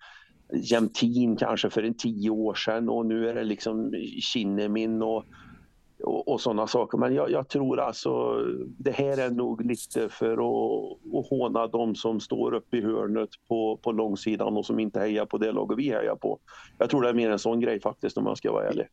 [0.54, 5.26] Jämtin kanske för en tio år sedan och nu är det liksom Kinnemin och
[6.04, 6.98] och, och sådana saker.
[6.98, 8.46] Men jag, jag, tror alltså
[8.78, 13.30] det här är nog lite för att, att håna de som står uppe i hörnet
[13.48, 16.40] på, på långsidan och som inte hejar på det laget vi hejar på.
[16.78, 18.88] Jag tror det är mer en sån grej faktiskt om man ska vara ärlig.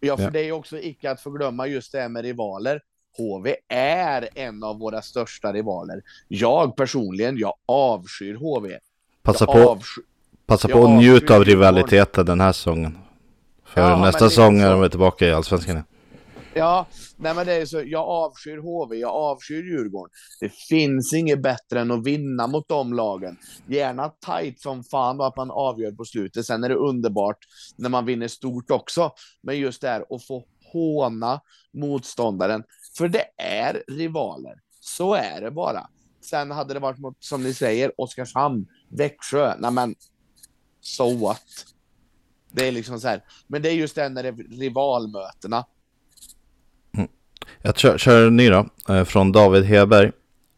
[0.00, 2.80] Ja, för det är också icke att förglömma just det här med rivaler.
[3.18, 6.02] HV är en av våra största rivaler.
[6.28, 8.78] Jag personligen, jag avskyr HV.
[9.22, 10.00] Passa på, avsky...
[10.46, 12.98] passa på att njuta av rivaliteten den här säsongen.
[13.64, 15.82] För ja, nästa säsong är de tillbaka i Allsvenskan.
[16.54, 16.86] Ja,
[17.16, 17.82] nej men det är så.
[17.84, 20.10] Jag avskyr HV, jag avskyr Djurgården.
[20.40, 23.36] Det finns inget bättre än att vinna mot de lagen.
[23.66, 26.46] Gärna tight som fan och att man avgör på slutet.
[26.46, 27.38] Sen är det underbart
[27.76, 29.10] när man vinner stort också.
[29.42, 31.40] Men just det här att få håna
[31.72, 32.62] motståndaren.
[32.96, 34.54] För det är rivaler.
[34.80, 35.88] Så är det bara.
[36.20, 39.54] Sen hade det varit mot, som ni säger, Oskarshamn, Växjö.
[39.58, 39.94] Nej men,
[40.80, 41.66] so what?
[42.50, 43.24] Det är liksom så här.
[43.46, 45.64] Men det är just det när det är rivalmötena.
[46.96, 47.08] Mm.
[47.62, 50.12] Jag kör, kör en ny då, eh, från David Heberg.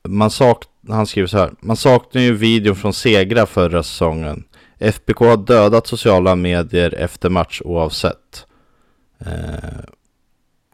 [0.08, 1.54] Man sak, han skriver så här.
[1.60, 4.44] Man saknar ju videon från Segra förra säsongen.
[4.78, 8.46] FBK har dödat sociala medier efter match oavsett.
[9.18, 9.84] Eh,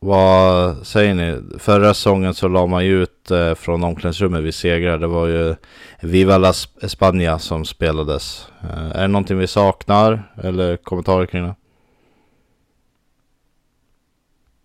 [0.03, 1.59] vad säger ni?
[1.59, 4.99] Förra säsongen så la man ju ut eh, från omklädningsrummet vid segrar.
[4.99, 5.55] Det var ju
[6.03, 8.47] Viva la España som spelades.
[8.63, 10.35] Eh, är det någonting vi saknar?
[10.43, 11.55] Eller kommentarer kring det?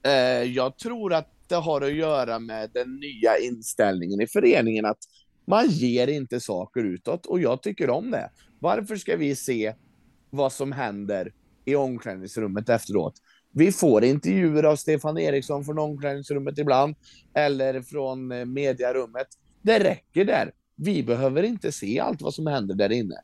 [0.10, 5.00] Eh, jag tror att det har att göra med den nya inställningen i föreningen att
[5.48, 8.30] man ger inte saker utåt och jag tycker om det.
[8.60, 9.74] Varför ska vi se
[10.30, 11.32] vad som händer
[11.66, 13.14] i omklädningsrummet efteråt?
[13.58, 16.96] Vi får intervjuer av Stefan Eriksson från omklädningsrummet ibland
[17.34, 19.28] eller från eh, mediarummet.
[19.62, 20.52] Det räcker där.
[20.76, 23.16] Vi behöver inte se allt vad som händer där inne.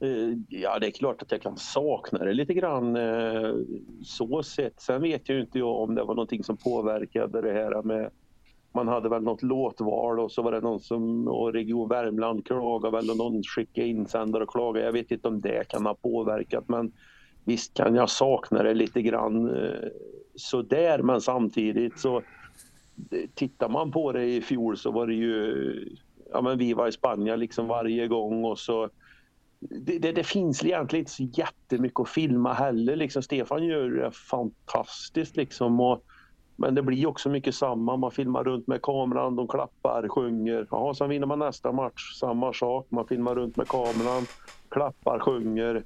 [0.00, 3.54] Eh, ja, det är klart att jag kan sakna det lite grann eh,
[4.04, 4.80] så sett.
[4.80, 8.10] Sen vet ju inte jag om det var någonting som påverkade det här med
[8.72, 12.96] man hade väl något låtval och så var det någon som, och Region Värmland klagade
[12.96, 14.86] väl och någon skickade insändare och klagade.
[14.86, 16.92] Jag vet inte om det kan ha påverkat men
[17.48, 19.88] visst kan jag sakna det lite grann eh,
[20.34, 22.22] sådär men samtidigt så
[23.34, 25.96] tittar man på det i fjol så var det ju,
[26.32, 28.88] ja men vi var i Spanien liksom varje gång och så
[29.60, 32.96] det, det, det, finns egentligen inte så jättemycket att filma heller.
[32.96, 35.80] Liksom, Stefan gör det fantastiskt liksom.
[35.80, 36.04] Och,
[36.56, 37.96] men det blir också mycket samma.
[37.96, 40.66] Man filmar runt med kameran, de klappar, sjunger.
[40.70, 42.86] Jaha, sen vinner man nästa match, samma sak.
[42.90, 44.26] Man filmar runt med kameran,
[44.68, 45.84] klappar, sjunger.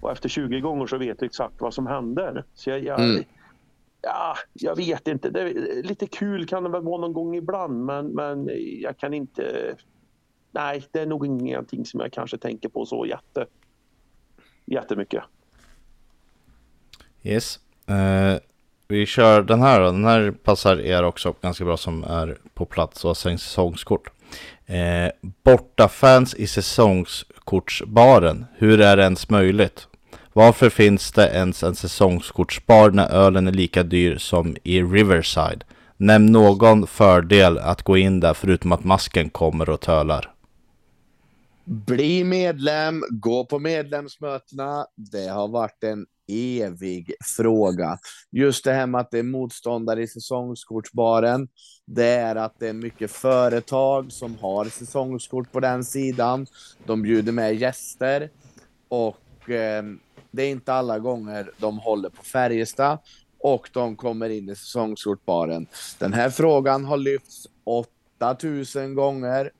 [0.00, 2.44] Och efter 20 gånger så vet du exakt vad som händer.
[2.54, 3.24] Så jag, jag mm.
[4.02, 5.30] Ja, jag vet inte.
[5.30, 5.52] Det,
[5.82, 9.74] lite kul kan det väl vara någon gång ibland men, men jag kan inte
[10.52, 13.46] nej, det är nog ingenting som jag kanske tänker på så jätte,
[14.64, 15.22] jättemycket.
[17.22, 17.60] Yes.
[17.90, 18.40] Uh,
[18.88, 19.86] vi kör den här då.
[19.86, 24.10] Den här passar er också ganska bra som är på plats och har säsongskort.
[24.66, 25.10] Eh,
[25.44, 28.44] bortafans i säsongskortsbaren.
[28.56, 29.86] Hur är det ens möjligt?
[30.32, 35.64] Varför finns det ens en säsongskortsbar när ölen är lika dyr som i Riverside?
[35.96, 40.32] Nämn någon fördel att gå in där förutom att masken kommer och tölar.
[41.64, 44.86] Bli medlem, gå på medlemsmötena.
[44.96, 47.98] Det har varit en evig fråga.
[48.30, 51.48] Just det här med att det är motståndare i säsongskortsbaren.
[51.86, 56.46] Det är att det är mycket företag som har säsongskort på den sidan.
[56.86, 58.30] De bjuder med gäster
[58.88, 59.84] och eh,
[60.30, 62.98] det är inte alla gånger de håller på Färjestad
[63.38, 65.66] och de kommer in i säsongskortbaren.
[65.98, 69.50] Den här frågan har lyfts 8000 gånger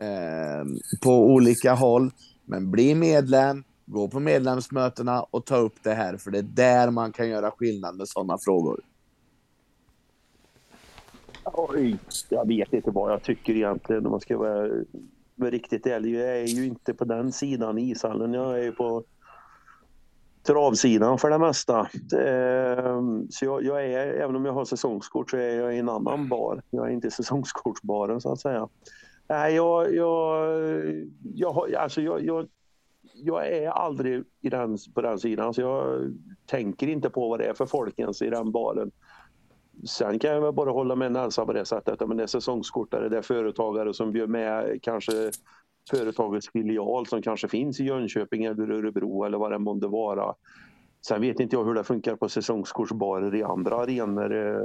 [0.00, 0.64] eh,
[1.02, 2.10] på olika håll.
[2.44, 6.90] Men bli medlem, gå på medlemsmötena och ta upp det här, för det är där
[6.90, 8.80] man kan göra skillnad med sådana frågor.
[11.44, 14.70] Oj, jag vet inte vad jag tycker egentligen om man ska vara,
[15.34, 16.14] vara riktigt ärlig.
[16.14, 18.34] Jag är ju inte på den sidan i ishallen.
[18.34, 19.04] Jag är ju på
[20.42, 21.88] travsidan för det mesta.
[22.18, 25.88] Ehm, så jag, jag, är, även om jag har säsongskort så är jag i en
[25.88, 26.62] annan bar.
[26.70, 28.68] Jag är inte i säsongskortsbaren så att säga.
[29.28, 30.48] Nej, jag, jag,
[31.34, 32.48] jag, alltså jag, jag,
[33.24, 36.12] jag är aldrig i den, på den sidan så jag
[36.46, 38.90] tänker inte på vad det är för folk ens i den baren.
[39.88, 42.08] Sen kan jag väl bara hålla med Nelsa på det sättet.
[42.08, 45.30] Men det är säsongskortare, det är företagare som bjöd med kanske
[45.90, 50.34] företagets filial som kanske finns i Jönköping eller Örebro eller vad det månde vara.
[51.06, 54.62] Sen vet inte jag hur det funkar på säsongskortsbarer i andra arenor eh,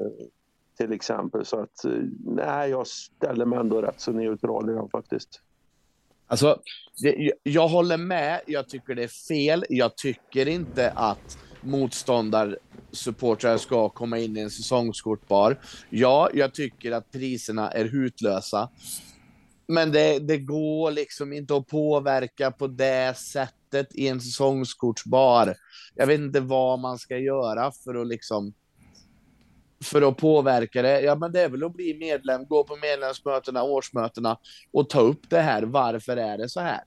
[0.77, 1.45] till exempel.
[1.45, 1.91] Så att eh,
[2.25, 5.41] nej, jag ställer mig ändå rätt så neutral i den faktiskt.
[6.27, 6.59] Alltså,
[7.01, 8.41] det, jag håller med.
[8.47, 9.65] Jag tycker det är fel.
[9.69, 15.59] Jag tycker inte att motståndarsupportrar ska komma in i en säsongskortbar.
[15.89, 18.69] Ja, jag tycker att priserna är hutlösa.
[19.67, 25.55] Men det, det går liksom inte att påverka på det sättet i en säsongskortsbar.
[25.95, 28.53] Jag vet inte vad man ska göra för att liksom
[29.83, 31.01] för att påverka det?
[31.01, 34.37] Ja, men det är väl att bli medlem, gå på medlemsmötena, årsmötena
[34.71, 35.63] och ta upp det här.
[35.63, 36.81] Varför är det så här?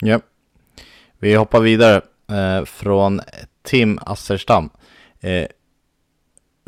[0.00, 0.20] Ja,
[1.18, 3.20] vi hoppar vidare eh, från
[3.62, 4.70] Tim Asserstam.
[5.20, 5.46] Eh,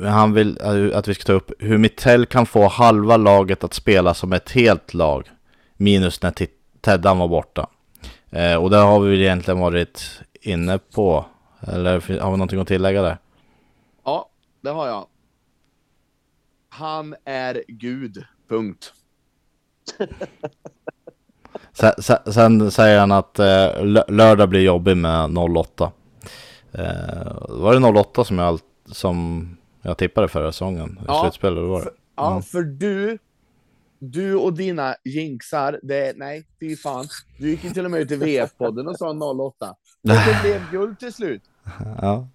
[0.03, 0.61] han vill
[0.95, 4.51] att vi ska ta upp hur Mittell kan få halva laget att spela som ett
[4.51, 5.31] helt lag.
[5.77, 6.33] Minus när
[6.81, 7.69] Teddan var borta.
[8.31, 11.27] Eh, och det har vi väl egentligen varit inne på.
[11.61, 13.19] Eller har vi någonting att tillägga där?
[14.69, 15.07] Det har jag.
[16.69, 18.93] Han är Gud, punkt.
[21.73, 25.93] sen, sen, sen, säger han att eh, lördag blir jobbig med 08.
[26.73, 26.83] Eh,
[27.49, 29.49] var det 08 som jag, som
[29.83, 31.01] jag tippade förra säsongen?
[31.07, 31.85] Ja, slutspelet var det.
[31.85, 32.43] För, ja, mm.
[32.43, 33.19] för du,
[33.99, 37.07] du och dina jinxar, det, nej, fy fan.
[37.39, 39.71] Du gick ju till och med ut i VF-podden och sa 08.
[39.71, 41.43] Och det blev guld till slut.
[42.01, 42.29] Ja.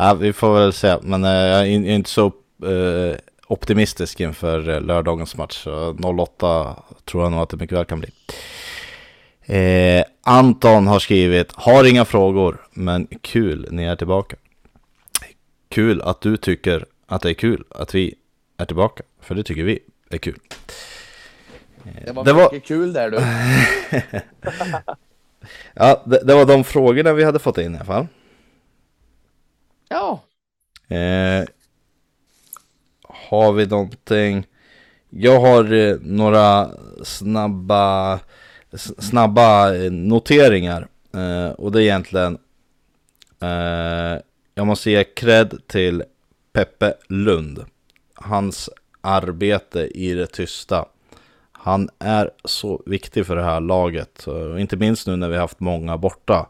[0.00, 2.26] Ja, vi får väl se, men eh, jag är inte så
[2.66, 5.66] eh, optimistisk inför eh, lördagens match.
[6.20, 8.10] 08 tror jag nog att det mycket väl kan bli.
[9.42, 14.36] Eh, Anton har skrivit, har inga frågor, men kul, ni är tillbaka.
[15.68, 18.14] Kul att du tycker att det är kul att vi
[18.56, 19.78] är tillbaka, för det tycker vi
[20.10, 20.38] är kul.
[22.04, 22.60] Det var det mycket var...
[22.60, 23.16] kul där du.
[25.74, 28.06] ja, det, det var de frågorna vi hade fått in i alla fall.
[29.88, 30.20] Ja.
[30.88, 31.44] Eh,
[33.02, 34.46] har vi någonting?
[35.10, 36.70] Jag har eh, några
[37.02, 38.20] snabba,
[38.98, 40.88] snabba eh, noteringar.
[41.14, 42.38] Eh, och det är egentligen...
[43.40, 44.20] Eh,
[44.54, 46.04] jag måste ge cred till
[46.52, 47.64] Peppe Lund.
[48.14, 48.70] Hans
[49.00, 50.86] arbete i det tysta.
[51.52, 54.26] Han är så viktig för det här laget.
[54.26, 56.46] Och inte minst nu när vi har haft många borta.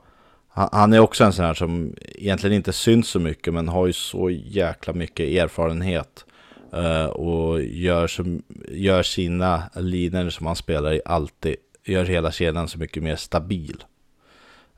[0.73, 3.93] Han är också en sån här som egentligen inte syns så mycket men har ju
[3.93, 6.25] så jäkla mycket erfarenhet.
[6.73, 12.69] Eh, och gör, som, gör sina linjer som han spelar i alltid, gör hela kedjan
[12.69, 13.85] så mycket mer stabil.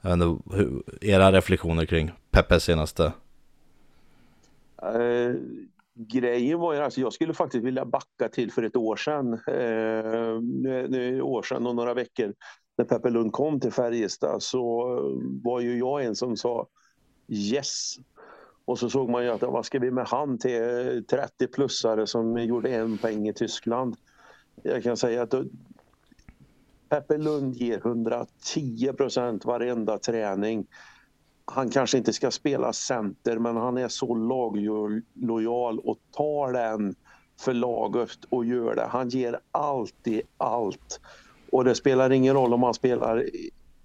[0.01, 3.12] Jag vet inte, hur, era reflektioner kring Peppes senaste?
[4.97, 5.35] Uh,
[5.95, 9.33] grejen var ju, alltså jag skulle faktiskt vilja backa till för ett år sedan.
[9.33, 12.35] Uh, nu, nu år sedan och några veckor
[12.81, 16.66] när Peppe Lund kom till Färjestad så eh, var ju jag en som sa
[17.28, 17.95] yes.
[18.64, 22.39] Och så såg man ju att vad ska vi med han till eh, 30-plussare som
[22.39, 23.97] gjorde en poäng i Tyskland.
[24.62, 25.35] Jag kan säga att
[26.89, 30.66] Peppe Lund ger 110 procent varenda träning.
[31.45, 36.95] Han kanske inte ska spela center men han är så laglojal och tar den
[37.41, 38.87] för laget och gör det.
[38.87, 41.01] Han ger alltid allt.
[41.53, 43.24] Och det spelar ingen roll om man spelar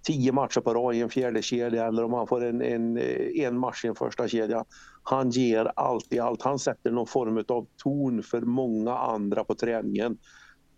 [0.06, 2.98] tio matcher på rad i en fjärde kedja eller om han får en, en,
[3.36, 4.66] en match i en första kedja.
[5.04, 6.42] Han ger alltid allt.
[6.42, 10.18] Han sätter någon form av ton för många andra på träningen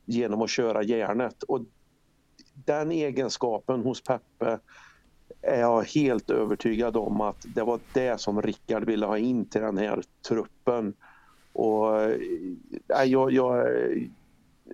[0.06, 1.44] genom att köra järnet.
[1.44, 1.66] Och
[2.66, 4.60] den egenskapen hos Peppe
[5.42, 9.62] är jag helt övertygad om att det var det som Rickard ville ha in till
[9.62, 10.94] den här truppen.
[11.54, 13.68] Och äh, jag, jag,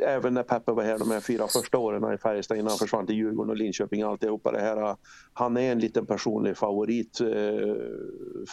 [0.01, 3.05] även när Peppe var här de här fyra första åren i Färjestad innan han försvann
[3.07, 4.95] till Djurgården och Linköping alltihopa det här.
[5.33, 7.27] Han är en liten personlig favorit eh,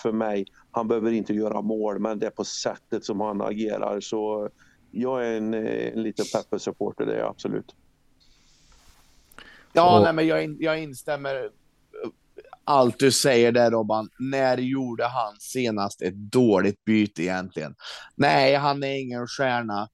[0.03, 0.47] för mig.
[0.71, 4.49] Han behöver inte göra mål men det är på sättet som han agerar så
[4.91, 7.75] jag är en, en liten Peppe-supporter det är jag absolut.
[9.73, 10.05] Ja, och...
[10.05, 11.51] nej, men jag, in, jag instämmer
[12.65, 14.09] allt du säger där Robban.
[14.19, 17.75] När gjorde han senast ett dåligt byte egentligen?
[18.15, 19.89] Nej, han är ingen stjärna.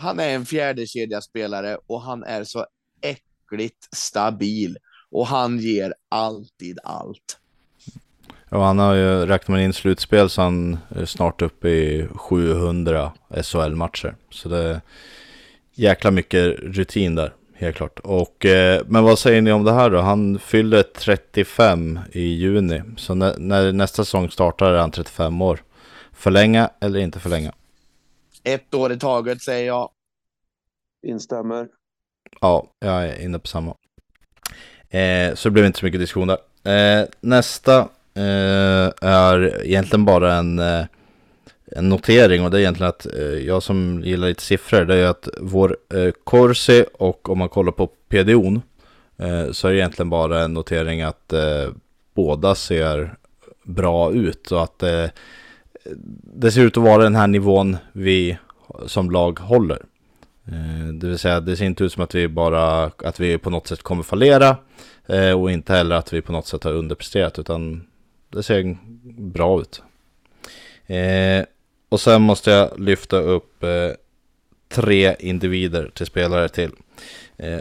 [0.00, 0.86] Han är en fjärde
[1.22, 2.66] spelare och han är så
[3.00, 4.78] äckligt stabil
[5.10, 7.38] och han ger alltid allt.
[8.50, 13.12] Ja, han har ju räknat man in slutspel så han är snart uppe i 700
[13.42, 14.14] SHL-matcher.
[14.30, 14.80] Så det är
[15.74, 17.32] jäkla mycket rutin där.
[17.54, 17.98] Helt klart.
[17.98, 20.00] Och, eh, men vad säger ni om det här då?
[20.00, 22.82] Han fyller 35 i juni.
[22.96, 25.62] Så när, när nästa säsong startar är han 35 år.
[26.12, 27.52] Förlänga eller inte förlänga?
[28.44, 29.90] Ett år i taget säger jag.
[31.06, 31.68] Instämmer.
[32.40, 33.74] Ja, jag är inne på samma.
[34.90, 36.38] Eh, så det blev inte så mycket diskussion där.
[37.00, 37.78] Eh, nästa
[38.14, 40.84] eh, är egentligen bara en eh,
[41.72, 45.06] en notering och det är egentligen att eh, jag som gillar lite siffror, det är
[45.06, 48.60] att vår eh, Corsi och om man kollar på PDO'n
[49.16, 51.68] eh, så är det egentligen bara en notering att eh,
[52.14, 53.16] båda ser
[53.62, 55.06] bra ut och att eh,
[56.34, 58.38] det ser ut att vara den här nivån vi
[58.86, 59.82] som lag håller.
[60.46, 63.50] Eh, det vill säga, det ser inte ut som att vi bara, att vi på
[63.50, 64.56] något sätt kommer fallera
[65.06, 67.86] eh, och inte heller att vi på något sätt har underpresterat utan
[68.28, 68.76] det ser
[69.18, 69.82] bra ut.
[70.86, 71.44] Eh,
[71.88, 73.64] och sen måste jag lyfta upp
[74.68, 76.70] tre individer till spelare till.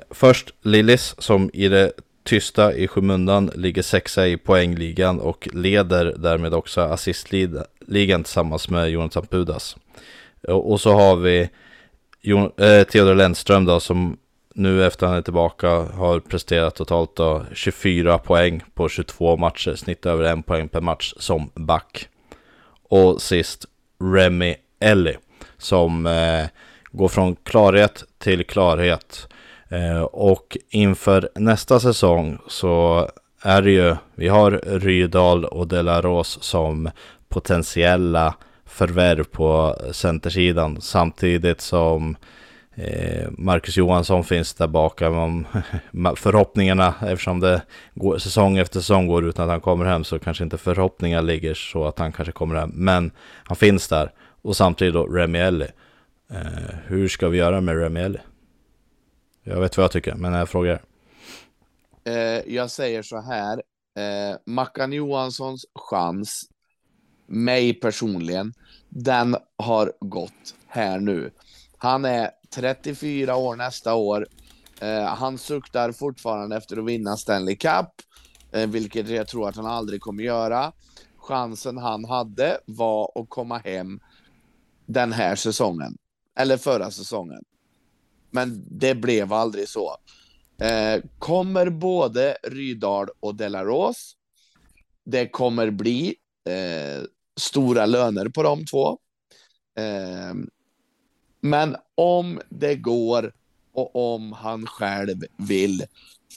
[0.10, 1.92] Först Lillis som i det
[2.24, 8.90] tysta i skymundan ligger sexa i poängligan och leder därmed också assistligan ligan tillsammans med
[8.90, 9.76] Jonathan Pudas.
[10.48, 11.50] Och, så har vi
[12.22, 14.18] Jon, eh, Theodor Lennström då som
[14.56, 20.06] nu efter han är tillbaka har presterat totalt då 24 poäng på 22 matcher, snitt
[20.06, 22.08] över en poäng per match som back.
[22.90, 23.66] Och sist
[24.14, 25.18] Remy Ellie
[25.58, 26.46] som eh,
[26.92, 29.28] går från klarhet till klarhet.
[29.70, 33.08] Eh, och inför nästa säsong så
[33.42, 36.90] är det ju, vi har Rydal och Delaros som
[37.30, 42.18] potentiella förvärv på centersidan samtidigt som
[42.76, 45.48] eh, Marcus Johansson finns där bakom.
[46.16, 47.62] Förhoppningarna, eftersom det
[47.96, 51.54] går, säsong efter säsong går utan att han kommer hem så kanske inte förhoppningar ligger
[51.54, 52.72] så att han kanske kommer hem.
[52.74, 53.12] Men
[53.44, 54.12] han finns där.
[54.42, 55.68] Och samtidigt då Remielli.
[56.32, 58.20] Eh, hur ska vi göra med Remielli?
[59.44, 60.82] Jag vet vad jag tycker, men jag frågar.
[62.08, 63.62] Eh, jag säger så här.
[63.98, 66.46] Eh, Mackan Johanssons chans,
[67.28, 68.54] mig personligen,
[68.90, 71.32] den har gått här nu.
[71.78, 74.28] Han är 34 år nästa år.
[74.82, 77.90] Eh, han suktar fortfarande efter att vinna Stanley Cup,
[78.52, 80.72] eh, vilket jag tror att han aldrig kommer göra.
[81.18, 84.00] Chansen han hade var att komma hem
[84.86, 85.98] den här säsongen,
[86.40, 87.44] eller förra säsongen.
[88.32, 89.98] Men det blev aldrig så.
[90.62, 94.16] Eh, kommer både Rydal och Delaros.
[95.06, 96.16] Det kommer bli
[96.50, 97.04] eh,
[97.38, 98.90] stora löner på de två.
[99.78, 100.34] Eh,
[101.42, 103.34] men om det går
[103.74, 105.84] och om han själv vill,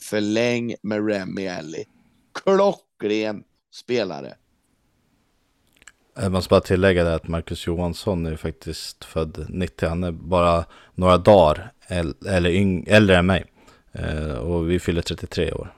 [0.09, 1.85] förläng med Remy Ellie.
[2.33, 4.35] Klockren spelare.
[6.15, 9.89] Jag måste bara tillägga det att Marcus Johansson är faktiskt född 90.
[9.89, 11.71] Han är bara några dagar
[12.27, 13.45] eller yng, äldre än mig.
[13.91, 15.73] Eh, och vi fyller 33 år.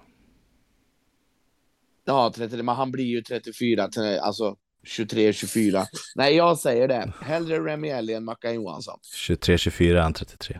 [2.05, 3.89] Ja, 33, men han blir ju 34,
[4.21, 5.83] alltså 23, 24.
[6.15, 7.13] Nej, jag säger det.
[7.21, 8.99] Hellre Remy Ellie än Mackan Johansson.
[9.03, 10.59] 23, 24 än 33.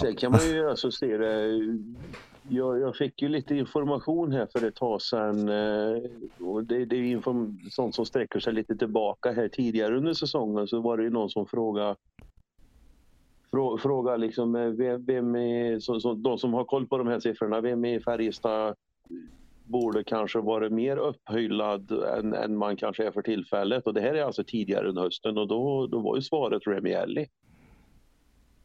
[0.00, 1.60] Sen kan man ju alltså se det.
[2.48, 5.48] Jag, jag, fick ju lite information här för ett tag sedan.
[5.48, 6.02] Eh,
[6.38, 10.68] och det, det är inform, sånt som sträcker sig lite tillbaka här tidigare under säsongen
[10.68, 11.96] så var det ju någon som frågade
[13.78, 17.20] Fråga liksom eh, vem, vem är, så, så, de som har koll på de här
[17.20, 18.74] siffrorna, vem är Färjestad
[19.64, 23.86] borde kanske varit mer upphyllad än, än, man kanske är för tillfället.
[23.86, 26.90] Och det här är alltså tidigare under hösten och då, då var ju svaret Remy
[26.90, 27.28] Ellie.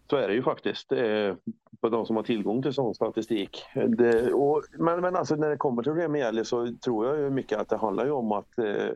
[0.10, 0.90] Så är det ju faktiskt.
[0.90, 1.38] Det
[1.82, 3.64] på de som har tillgång till sån statistik.
[3.88, 7.60] Det, och, men, men alltså när det kommer till Remieli så tror jag ju mycket
[7.60, 8.90] att det handlar ju om att eh,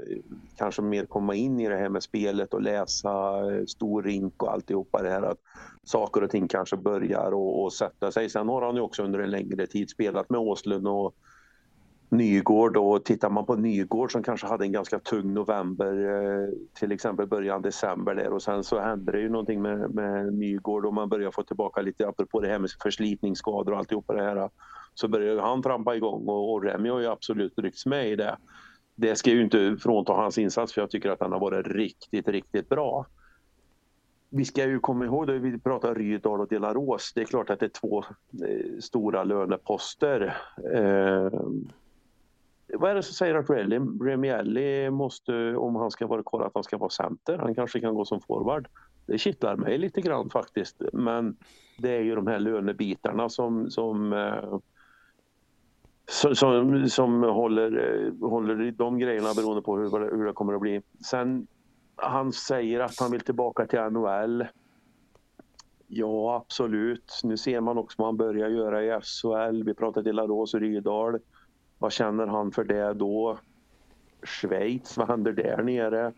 [0.58, 3.12] kanske mer komma in i det här med spelet och läsa
[3.52, 5.22] eh, stor rink och alltihopa det här.
[5.22, 5.40] Att
[5.84, 8.30] saker och ting kanske börjar och, och sätta sig.
[8.30, 11.16] Sen har han ju också under en längre tid spelat med Åslund och
[12.14, 16.50] Nygård och tittar man på Nygård som kanske hade en ganska tung november, eh,
[16.80, 20.86] till exempel början december där och sen så hände det ju någonting med, med Nygård
[20.86, 24.50] och man börjar få tillbaka lite, apropå det här med förslitningsskador och alltihopa det här,
[24.94, 28.38] så börjar han trampa igång och, och Remi har ju absolut ryckts med i det.
[28.96, 32.28] Det ska ju inte frånta hans insats för jag tycker att han har varit riktigt,
[32.28, 33.06] riktigt bra.
[34.30, 37.12] Vi ska ju komma ihåg, då vi pratar Rydal och Delarås.
[37.16, 38.04] det är klart att det är två
[38.48, 40.38] eh, stora löneposter.
[40.74, 41.30] Eh,
[42.74, 43.50] vad är det som säger att
[44.02, 47.38] Remielli måste, om han ska vara kvar, att han ska vara center?
[47.38, 48.68] Han kanske kan gå som forward.
[49.06, 50.82] Det kittlar mig lite grann faktiskt.
[50.94, 51.38] Men
[51.78, 54.60] det är ju de här lönebitarna som, som eh,
[56.10, 60.54] som, som, som håller, eh, håller i de grejerna beroende på hur, hur det kommer
[60.54, 60.82] att bli.
[61.06, 61.48] Sen
[61.96, 64.46] han säger att han vill tillbaka till NHL.
[65.88, 67.22] Ja, absolut.
[67.24, 69.64] Nu ser man också vad han börjar göra i SHL.
[69.64, 71.20] Vi pratade till Larås och Rydal.
[71.84, 73.38] Vad känner han för det då?
[74.24, 76.12] Schweiz, vad händer där nere?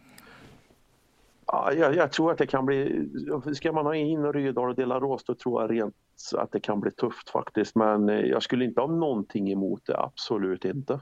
[1.48, 3.10] Ja, jag, jag, tror att det kan bli...
[3.56, 5.96] Ska man ha in Rydal och Delaros då tror jag rent
[6.36, 7.76] att det kan bli tufft faktiskt.
[7.76, 11.00] Men eh, jag skulle inte ha någonting emot det, absolut inte.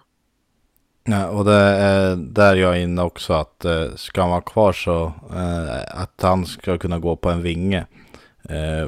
[1.04, 4.74] Ja, och det är där jag är inne också att eh, ska han vara kvar
[4.74, 7.86] så eh, att han ska kunna gå på en vinge.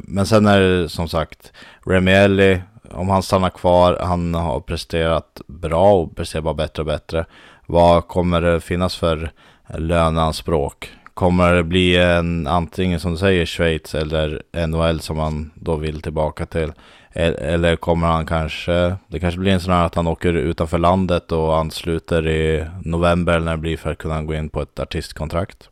[0.04, 1.54] men sen är det som sagt
[1.86, 2.62] Remielli
[2.92, 7.26] om han stannar kvar, han har presterat bra och presterar bara bättre och bättre.
[7.66, 9.32] Vad kommer det finnas för
[9.78, 10.90] löneanspråk?
[11.14, 16.02] Kommer det bli en antingen som du säger Schweiz eller NHL som han då vill
[16.02, 16.74] tillbaka till?
[17.14, 21.32] Eller kommer han kanske, det kanske blir en sån här att han åker utanför landet
[21.32, 24.80] och ansluter i november eller när det blir för att kunna gå in på ett
[24.80, 25.70] artistkontrakt.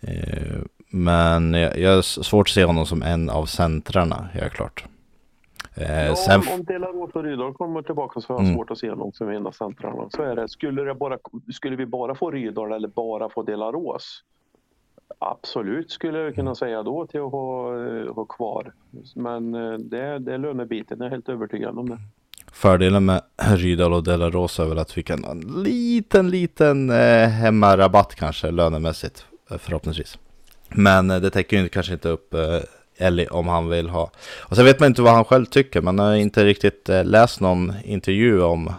[0.00, 4.84] Men men jag har svårt att se honom som en av centrarna, helt klart.
[5.80, 6.42] Eh, ja, sen...
[6.54, 8.56] Om Delaros och Rydahl kommer tillbaka så har jag mm.
[8.56, 10.10] svårt att se någon som enda centrarna.
[10.10, 10.48] Så är det.
[10.48, 11.18] Skulle, det bara,
[11.52, 14.22] skulle vi bara få Rydahl eller bara få Delaros?
[15.18, 18.72] Absolut skulle jag kunna säga då till att ha, eh, ha kvar.
[19.14, 21.98] Men eh, det, det är lönebiten, jag är helt övertygad om det.
[22.52, 27.28] Fördelen med Rydahl och Delaros är väl att vi kan ha en liten, liten eh,
[27.28, 29.26] hemmarabatt kanske lönemässigt
[29.58, 30.18] förhoppningsvis.
[30.68, 32.40] Men det täcker ju kanske inte upp eh,
[32.98, 34.10] eller om han vill ha.
[34.38, 35.80] Och sen vet man inte vad han själv tycker.
[35.80, 38.72] Man har inte riktigt eh, läst någon intervju om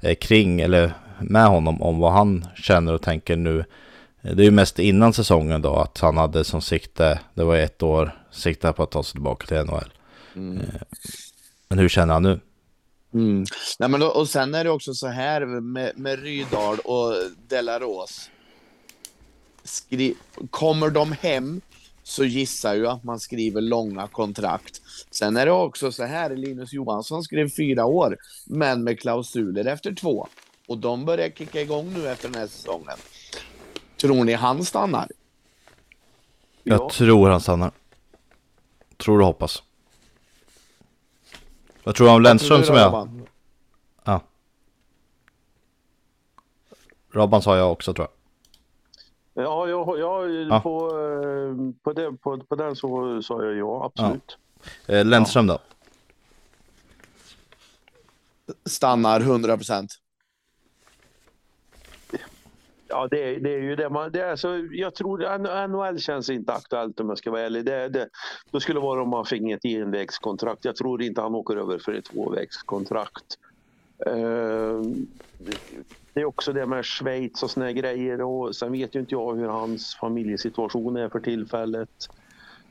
[0.00, 3.64] eh, kring eller med honom om vad han känner och tänker nu.
[4.22, 7.82] Det är ju mest innan säsongen då att han hade som sikte, det var ett
[7.82, 9.92] år, sikte på att ta sig tillbaka till NHL.
[10.36, 10.60] Mm.
[10.60, 10.80] Eh,
[11.68, 12.40] men hur känner han nu?
[13.14, 13.44] Mm.
[13.78, 17.14] Nej, men då, och sen är det också så här med, med Rydal och
[17.48, 18.30] Delaros.
[19.64, 20.14] Skri
[20.50, 21.60] kommer de hem
[22.06, 24.82] så gissar jag att man skriver långa kontrakt.
[25.10, 29.94] Sen är det också så här, Linus Johansson skrev fyra år, men med klausuler efter
[29.94, 30.28] två.
[30.68, 32.96] Och de börjar kicka igång nu efter den här säsongen.
[34.00, 35.08] Tror ni han stannar?
[36.62, 36.90] Jag ja.
[36.90, 37.70] tror han stannar.
[38.96, 39.62] Tror och hoppas.
[41.84, 43.08] Jag tror han Lennström som är...
[44.04, 44.20] Ja.
[47.12, 48.15] Robban sa jag också tror jag.
[49.38, 50.60] Ja, jag, jag, ja.
[50.60, 54.38] På, eh, på, det, på, på den så sa jag ja, absolut.
[54.86, 54.94] Ja.
[54.94, 55.58] Eh, Lennström då?
[58.64, 59.90] Stannar 100 procent.
[62.88, 63.90] Ja, det, det är ju det.
[63.90, 67.64] Man, det är så, jag tror NHL känns inte aktuellt om jag ska vara ärlig.
[67.64, 68.08] Det, det,
[68.50, 70.64] då skulle det vara om man fick ett envägskontrakt.
[70.64, 73.38] Jag tror inte han åker över för ett tvåvägskontrakt.
[74.06, 74.82] Uh,
[76.16, 79.34] det är också det med Schweiz och såna grejer och sen vet ju inte jag
[79.34, 82.08] hur hans familjesituation är för tillfället.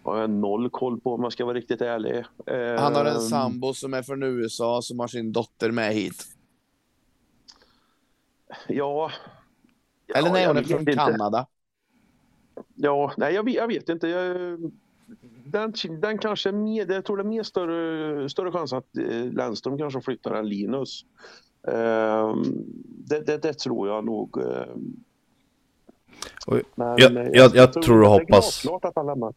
[0.04, 2.26] Jag har noll koll på om jag ska vara riktigt ärlig.
[2.80, 3.22] Han har en ehm.
[3.22, 6.26] sambo som är från USA som har sin dotter med hit.
[8.68, 9.12] Ja.
[10.16, 11.48] Eller nej, hon är från Kanada.
[12.76, 14.08] Ja, nej jag vet, jag vet inte.
[14.08, 14.60] Jag,
[15.46, 19.26] den, den kanske är mer, jag tror det är mer större, större chans att eh,
[19.26, 21.06] Lennström kanske flyttar än Linus.
[21.68, 22.44] Ehm,
[23.08, 24.38] det, det, det, tror jag nog.
[24.38, 24.96] Ehm.
[26.76, 28.66] Men, jag, jag, jag, jag, tror och hoppas.
[28.66, 29.34] att han lämnar.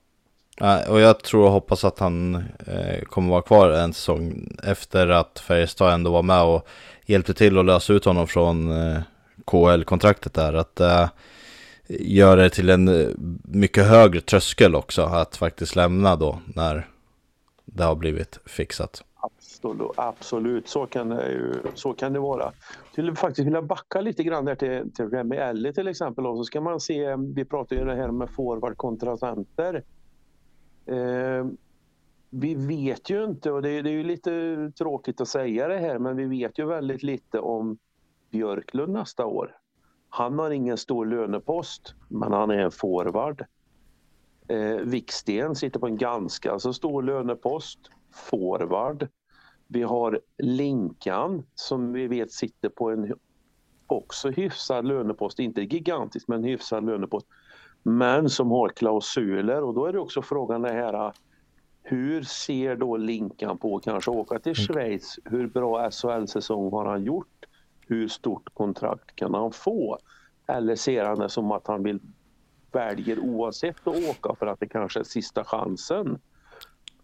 [0.90, 2.34] och jag tror och hoppas att han
[2.66, 6.68] eh, kommer vara kvar en säsong efter att Färjestad ändå var med och
[7.06, 9.00] hjälpte till att lösa ut honom från eh,
[9.44, 10.52] KL-kontraktet där.
[10.52, 11.08] Att, eh,
[11.88, 13.08] gör det till en eh,
[13.42, 16.88] mycket högre tröskel också att faktiskt lämna då när
[17.64, 19.04] det har blivit fixat.
[19.58, 20.68] Absolut, absolut.
[20.68, 22.42] Så, kan det ju, så kan det vara.
[22.42, 26.26] Jag skulle faktiskt vilja backa lite grann där till, till Remy Elli till exempel.
[26.26, 29.84] Och så ska man se, vi pratar ju det här med forward kontra center.
[30.86, 31.46] Eh,
[32.30, 35.98] vi vet ju inte, och det, det är ju lite tråkigt att säga det här,
[35.98, 37.78] men vi vet ju väldigt lite om
[38.30, 39.56] Björklund nästa år.
[40.08, 43.44] Han har ingen stor lönepost, men han är en forward.
[44.48, 47.78] Eh, Viksten sitter på en ganska så stor lönepost,
[48.12, 49.08] forward.
[49.68, 53.14] Vi har Linkan som vi vet sitter på en
[53.86, 57.26] också hyfsad lönepost, inte gigantisk men hyfsad lönepost.
[57.82, 61.12] Men som har klausuler och då är det också frågan det här
[61.90, 64.66] hur ser då Linkan på att kanske åka till mm.
[64.66, 65.18] Schweiz?
[65.24, 67.46] Hur bra SHL-säsong har han gjort?
[67.86, 69.98] Hur stort kontrakt kan han få?
[70.46, 72.00] Eller ser han det som att han vill
[72.72, 76.18] väljer oavsett att åka för att det kanske är sista chansen?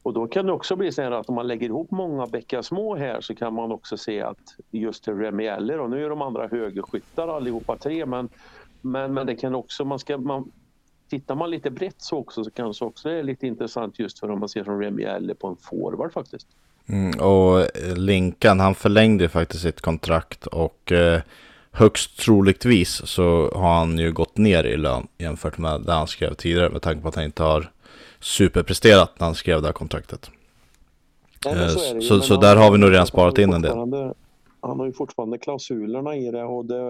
[0.04, 2.96] Och då kan det också bli så att om man lägger ihop många bäckar små
[2.96, 6.48] här så kan man också se att just Remi Eller, och nu är de andra
[6.48, 8.28] högerskyttar allihopa tre, men,
[8.80, 10.52] men, men det kan också, man ska, man,
[11.10, 14.30] tittar man lite brett så också så kanske också det är lite intressant just för
[14.30, 16.46] om man ser som Remi Eller på en forward faktiskt.
[16.86, 21.20] Mm, och eh, Linkan, han förlängde faktiskt sitt kontrakt och eh,
[21.70, 26.34] högst troligtvis så har han ju gått ner i lön jämfört med det han skrev
[26.34, 27.70] tidigare med tanke på att han inte har
[28.24, 30.30] superpresterat när han skrev det här kontraktet.
[31.44, 33.72] Nej, så, eh, så, så där har vi nog redan sparat in en del.
[34.60, 36.82] Han har ju fortfarande klausulerna i det och det,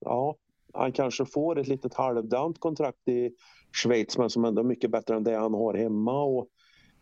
[0.00, 0.36] ja,
[0.72, 3.30] han kanske får ett litet halvdant kontrakt i
[3.72, 6.22] Schweiz men som ändå är mycket bättre än det han har hemma.
[6.22, 6.46] Och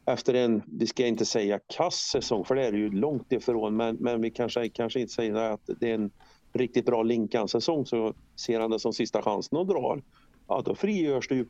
[0.07, 3.77] efter en, vi ska inte säga kass säsong för det är det ju långt ifrån
[3.77, 6.11] men, men vi kanske, kanske inte säger att det är en
[6.53, 8.15] riktigt bra Linkan-säsong så
[8.47, 10.03] ser han det som sista chansen och drar.
[10.49, 11.47] Ja, då frigörs det ju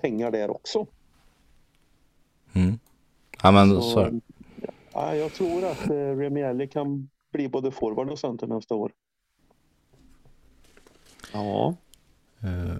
[0.00, 0.86] pengar där också.
[2.52, 2.78] Mm.
[3.42, 4.20] Ja, men så, så.
[4.92, 8.92] Ja, jag tror att eh, Remielli kan bli både forward och center nästa år.
[11.32, 11.74] Ja.
[12.44, 12.76] Uh,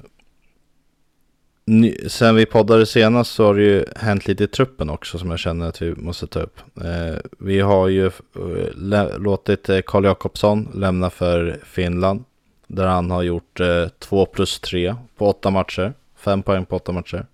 [2.08, 5.38] sen vi poddade senast så har det ju hänt lite i truppen också som jag
[5.38, 6.60] känner att vi måste ta upp.
[6.84, 12.24] Uh, vi har ju uh, låtit Karl Jakobsson lämna för Finland.
[12.66, 13.60] Där han har gjort
[13.98, 15.92] 2 plus 3 på 8 matcher.
[16.16, 17.26] 5 poäng på 8 matcher.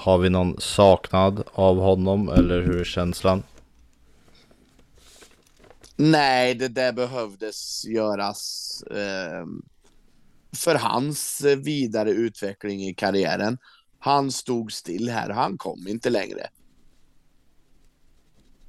[0.00, 3.42] Har vi någon saknad av honom eller hur är känslan?
[5.96, 9.46] Nej, det där behövdes göras eh,
[10.56, 13.58] för hans vidare utveckling i karriären.
[13.98, 16.46] Han stod still här, han kom inte längre.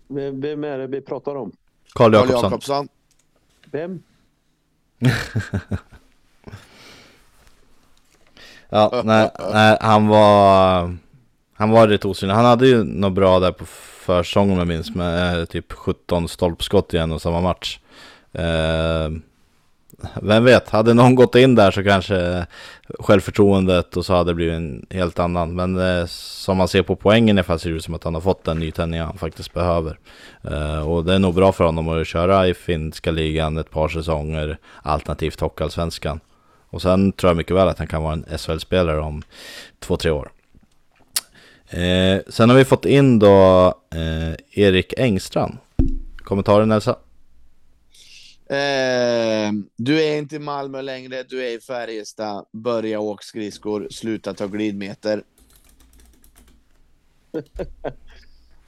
[0.07, 1.51] Vem är det vi pratar om?
[1.93, 2.43] Karl Jakobsson.
[2.43, 2.87] Jakobsson.
[3.71, 4.03] Vem?
[8.69, 10.97] ja, nej, nej, han var
[11.61, 12.35] han var rätt osynlig.
[12.35, 16.27] Han hade ju något bra där på försäsongen om jag minns med eh, typ 17
[16.27, 17.79] stolpskott i en och samma match.
[18.33, 19.09] Eh,
[20.21, 22.45] vem vet, hade någon gått in där så kanske
[22.99, 25.55] självförtroendet och så hade det blivit en helt annan.
[25.55, 28.13] Men eh, som man ser på poängen i fall ser det ut som att han
[28.13, 29.99] har fått den nytändning han faktiskt behöver.
[30.43, 33.87] Eh, och det är nog bra för honom att köra i finska ligan ett par
[33.87, 36.19] säsonger, alternativt Hockeyallsvenskan.
[36.69, 39.23] Och sen tror jag mycket väl att han kan vara en SHL-spelare om
[39.79, 40.31] två, tre år.
[41.73, 45.57] Eh, sen har vi fått in då eh, Erik Engstrand.
[46.17, 46.91] Kommentarer Nelsa?
[48.45, 52.45] Eh, du är inte i Malmö längre, du är i Färjestad.
[52.51, 55.23] Börja åka skridskor, sluta ta glidmeter.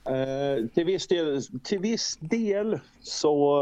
[0.06, 3.62] eh, till, viss del, till viss del så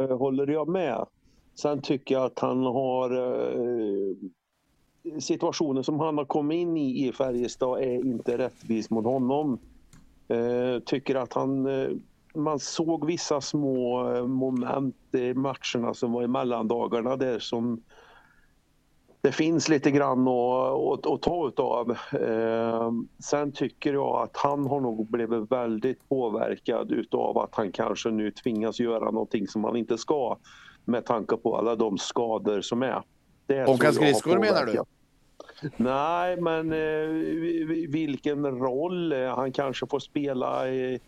[0.00, 1.06] uh, håller jag med.
[1.54, 4.16] Sen tycker jag att han har uh,
[5.20, 9.58] situationen som han har kommit in i i Färjestad är inte rättvis mot honom.
[10.28, 11.88] Eh, tycker att han, eh,
[12.34, 17.82] man såg vissa små eh, moment i matcherna som var i mellandagarna där som
[19.20, 21.90] det finns lite grann att, att, att ta utav.
[22.12, 28.10] Eh, sen tycker jag att han har nog blivit väldigt påverkad utav att han kanske
[28.10, 30.36] nu tvingas göra någonting som han inte ska
[30.84, 33.02] med tanke på alla de skador som är.
[33.66, 34.82] Åka skridskor menar du?
[35.76, 41.00] Nej, men eh, vilken roll han kanske får spela i,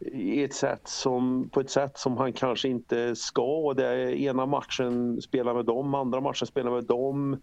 [0.00, 3.58] i ett sätt som, på ett sätt som han kanske inte ska.
[3.58, 7.36] Och det ena matchen spelar med dem, andra matchen spelar med dem.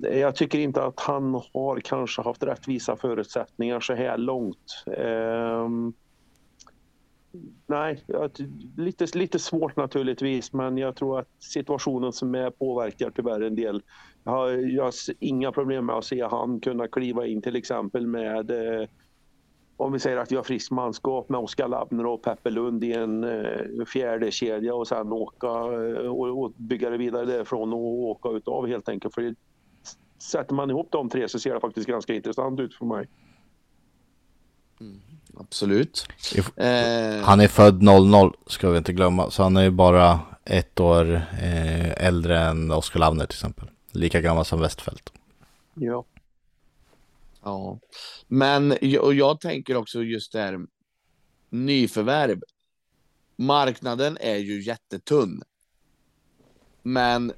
[0.00, 4.84] Jag tycker inte att han har kanske haft rättvisa förutsättningar så här långt.
[4.86, 5.94] Um,
[7.66, 8.04] nej,
[8.76, 13.82] lite, lite svårt naturligtvis, men jag tror att situationen som är påverkar tyvärr en del.
[14.24, 18.06] Jag har, jag har inga problem med att se han kunna kliva in till exempel
[18.06, 18.88] med eh,
[19.76, 22.92] om vi säger att vi har friskt manskap med Oskar Labner och Peppe Lund i
[22.92, 28.02] en eh, fjärde kedja och sen åka eh, och, och bygga det vidare därifrån och
[28.02, 29.14] åka utav helt enkelt.
[29.14, 29.34] För
[30.18, 33.08] sätter man ihop de tre så ser det faktiskt ganska intressant ut för mig.
[35.36, 36.06] Absolut.
[36.56, 37.24] Eh.
[37.24, 41.14] Han är född 00 ska vi inte glömma, så han är ju bara ett år
[41.42, 43.70] eh, äldre än Oskar Lavner till exempel.
[43.90, 45.12] Lika gammal som Westfält.
[45.74, 46.04] Ja.
[47.42, 47.78] Ja,
[48.28, 50.60] men och jag tänker också just det här
[51.50, 52.40] nyförvärv.
[53.36, 55.42] Marknaden är ju jättetunn.
[56.82, 57.32] Men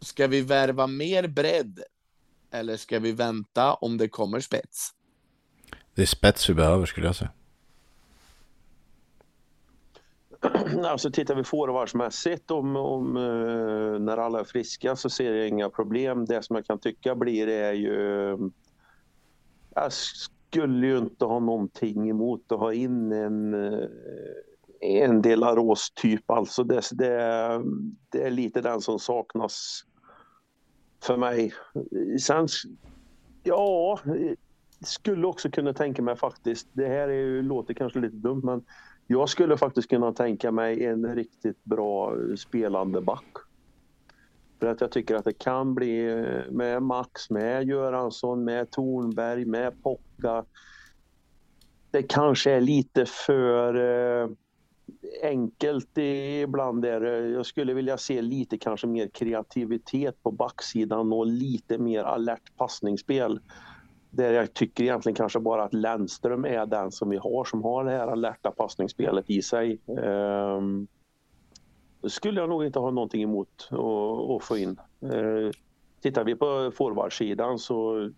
[0.00, 1.80] ska vi värva mer bredd?
[2.50, 4.90] Eller ska vi vänta om det kommer spets?
[5.94, 7.30] Det är spets vi behöver skulle jag säga.
[10.84, 15.70] Alltså tittar vi forwardsmässigt om, om eh, när alla är friska så ser jag inga
[15.70, 16.24] problem.
[16.24, 18.38] Det som jag kan tycka blir är ju...
[19.74, 23.88] Jag skulle ju inte ha någonting emot att ha in en, eh,
[24.80, 26.30] en del Aros-typ.
[26.30, 27.62] Alltså det, det,
[28.08, 29.84] det är lite den som saknas
[31.02, 31.54] för mig.
[32.20, 32.48] Sen,
[33.42, 34.00] ja,
[34.82, 38.64] skulle också kunna tänka mig faktiskt, det här är ju, låter kanske lite dumt men
[39.06, 43.24] jag skulle faktiskt kunna tänka mig en riktigt bra spelande back.
[44.60, 49.82] För att jag tycker att det kan bli med Max, med Göransson, med Tornberg, med
[49.82, 50.44] Pocka.
[51.90, 54.28] Det kanske är lite för eh,
[55.22, 56.82] enkelt ibland.
[56.82, 57.00] Där.
[57.26, 63.40] Jag skulle vilja se lite kanske mer kreativitet på backsidan och lite mer alert passningsspel
[64.12, 67.84] där jag tycker egentligen kanske bara att Lennström är den som vi har som har
[67.84, 69.78] det här alerta passningsspelet i sig.
[69.86, 70.86] Um,
[72.02, 73.68] skulle jag nog inte ha någonting emot
[74.36, 74.80] att få in.
[75.04, 75.50] Uh,
[76.00, 78.10] tittar vi på forwardsidan så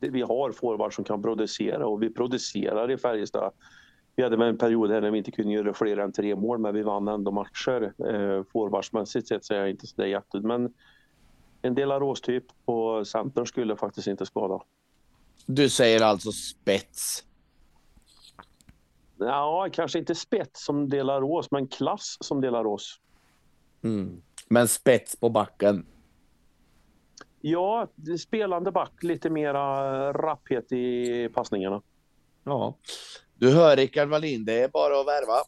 [0.00, 3.52] vi har forward som kan producera och vi producerar i Färjestad.
[4.16, 6.74] Vi hade en period här när vi inte kunde göra fler än tre mål men
[6.74, 7.92] vi vann ändå matcher.
[8.14, 10.74] Uh, forwardsmässigt sett så är jag inte så jätte men
[11.62, 14.60] en del av råstyp på centern skulle faktiskt inte skada.
[15.46, 17.24] Du säger alltså spets?
[19.18, 23.00] Ja, kanske inte spets som delar ås, men klass som delar ås.
[23.84, 24.22] Mm.
[24.48, 25.86] Men spets på backen?
[27.40, 27.88] Ja,
[28.20, 31.82] spelande back, lite mera rapphet i passningarna.
[32.44, 32.78] Ja.
[33.34, 35.40] Du hör Rickard Wallin, det är bara att värva.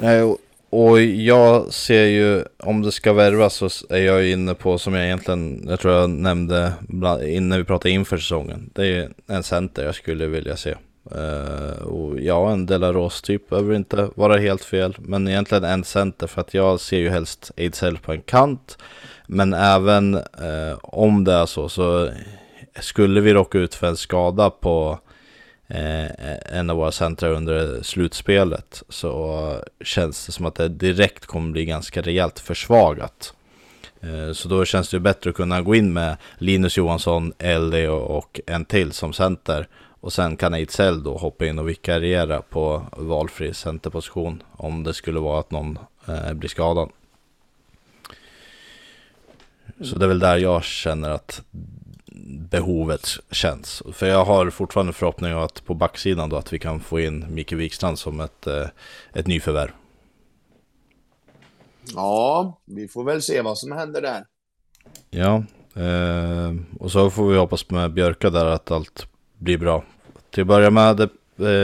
[0.00, 0.36] Nej,
[0.70, 5.04] och jag ser ju, om det ska värvas så är jag inne på som jag
[5.04, 6.72] egentligen, jag tror jag nämnde
[7.22, 8.70] innan vi pratade inför säsongen.
[8.74, 10.74] Det är en center jag skulle vilja se.
[11.16, 16.26] Uh, och ja, en Delaros typ behöver inte vara helt fel, men egentligen en center
[16.26, 18.78] för att jag ser ju helst Ejdsell på en kant.
[19.26, 22.10] Men även uh, om det är så, så
[22.80, 24.98] skulle vi råka ut för en skada på
[25.70, 31.52] Eh, en av våra centra under slutspelet så känns det som att det direkt kommer
[31.52, 33.34] bli ganska rejält försvagat.
[34.00, 38.40] Eh, så då känns det bättre att kunna gå in med Linus Johansson, Ellie och
[38.46, 39.68] en till som center.
[40.00, 45.20] Och sen kan Ejdsell då hoppa in och vikariera på valfri centerposition om det skulle
[45.20, 46.90] vara att någon eh, blir skadad.
[49.80, 51.42] Så det är väl där jag känner att
[52.50, 53.82] behovet känns.
[53.92, 57.26] För jag har fortfarande förhoppning om att på backsidan då att vi kan få in
[57.34, 58.66] Micke Wikstrand som ett, eh,
[59.12, 59.70] ett nyförvärv.
[61.94, 64.24] Ja, vi får väl se vad som händer där.
[65.10, 65.42] Ja,
[65.82, 69.06] eh, och så får vi hoppas med Björka där att allt
[69.38, 69.84] blir bra.
[70.30, 71.04] Till att börja med det,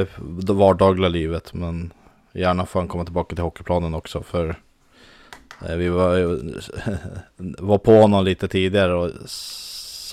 [0.01, 1.93] eh, det vardagliga livet, men
[2.33, 4.57] gärna får han komma tillbaka till hockeyplanen också för
[5.69, 6.41] eh, vi var,
[7.63, 9.11] var på honom lite tidigare och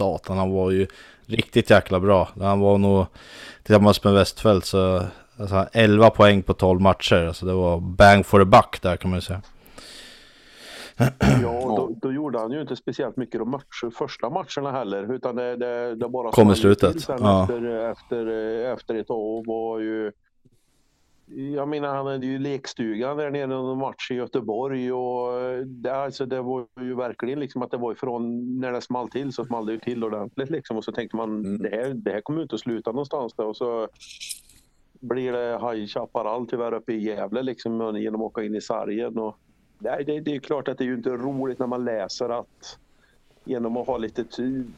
[0.01, 0.87] satan, han var ju
[1.25, 2.29] riktigt jäkla bra.
[2.39, 3.05] Han var nog
[3.63, 5.03] tillsammans med Westfält så
[5.39, 7.25] alltså, 11 poäng på 12 matcher.
[7.27, 9.41] Alltså det var bang for the buck där kan man ju säga.
[11.19, 15.13] Ja, då, då, gjorde han ju inte speciellt mycket de matcher, första matcherna heller.
[15.13, 16.95] Utan det, det, det bara kom i slutet.
[17.07, 17.43] Ja.
[17.43, 18.27] Efter, efter,
[18.73, 20.11] efter ett år var ju
[21.35, 25.33] jag menar, han hade ju lekstugan där nere under match i Göteborg och
[25.65, 29.33] det, alltså, det var ju verkligen liksom att det var ifrån när det small till
[29.33, 31.61] så small det ju till ordentligt liksom och så tänkte man mm.
[31.61, 33.87] det, här, det här kommer inte att sluta någonstans då och så
[34.99, 39.17] blir det High Chaparral tyvärr uppe i Gävle liksom genom att åka in i sargen
[39.17, 39.37] och
[39.79, 42.79] nej, det, det är klart att det är ju inte roligt när man läser att
[43.43, 44.25] genom att ha lite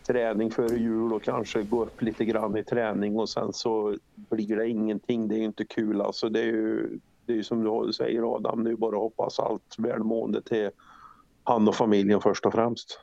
[0.07, 4.56] träning före jul och kanske gå upp lite grann i träning och sen så blir
[4.56, 5.27] det ingenting.
[5.27, 6.30] Det är ju inte kul alltså.
[6.30, 9.40] Det är ju, det är ju som du säger Adam, det är bara att hoppas
[9.40, 10.69] allt välmående till
[11.44, 12.99] han och familjen först och främst.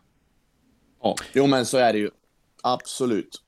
[1.02, 2.10] Ja, jo men så är det ju.
[2.62, 3.42] Absolut.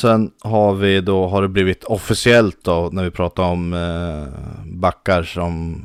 [0.00, 5.22] Sen har vi då, har det blivit officiellt då när vi pratar om eh, backar
[5.22, 5.82] som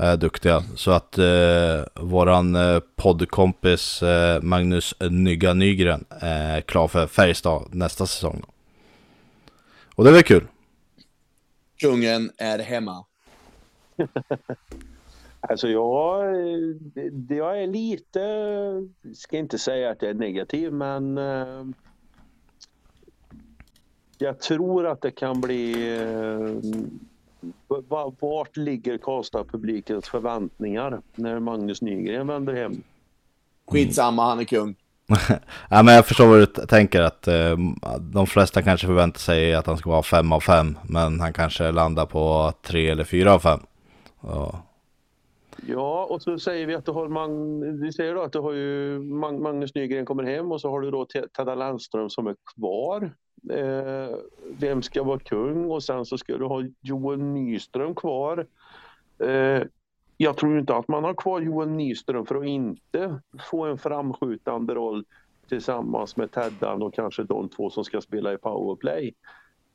[0.00, 0.62] är duktiga.
[0.76, 8.06] Så att eh, våran eh, poddkompis eh, Magnus Nygga Nygren är klar för Färjestad nästa
[8.06, 8.42] säsong.
[9.94, 10.46] Och det är väl kul?
[11.80, 13.04] Kungen är hemma.
[15.40, 16.34] alltså jag,
[17.28, 18.20] jag är lite,
[19.14, 21.64] ska inte säga att jag är negativ men eh,
[24.18, 26.70] jag tror att det kan bli eh,
[28.20, 32.82] vart ligger Karlstad-publikens förväntningar när Magnus Nygren vänder hem?
[33.66, 34.74] Skitsamma, han är kung.
[35.70, 37.56] ja, men jag förstår vad du tänker att eh,
[38.00, 41.70] de flesta kanske förväntar sig att han ska vara fem av fem men han kanske
[41.70, 43.60] landar på tre eller fyra av fem.
[44.20, 44.62] Ja.
[45.66, 47.30] Ja, och så säger vi att du har, Mag
[47.82, 50.80] vi säger då att du har ju Mag Magnus Nygren kommer hem och så har
[50.80, 51.06] du då
[51.36, 53.12] Tedda Landström som är kvar.
[53.50, 54.16] Eh,
[54.60, 55.70] vem ska vara kung?
[55.70, 58.46] Och sen så ska du ha Joel Nyström kvar.
[59.18, 59.62] Eh,
[60.16, 64.74] jag tror inte att man har kvar Joel Nyström för att inte få en framskjutande
[64.74, 65.04] roll
[65.48, 69.14] tillsammans med Teddan och kanske de två som ska spela i powerplay.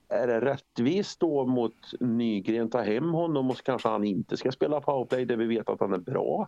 [0.10, 4.82] Är det rättvist då mot Nygren ta hem honom och kanske han inte ska spela
[4.82, 6.48] powerplay där vi vet att han är bra?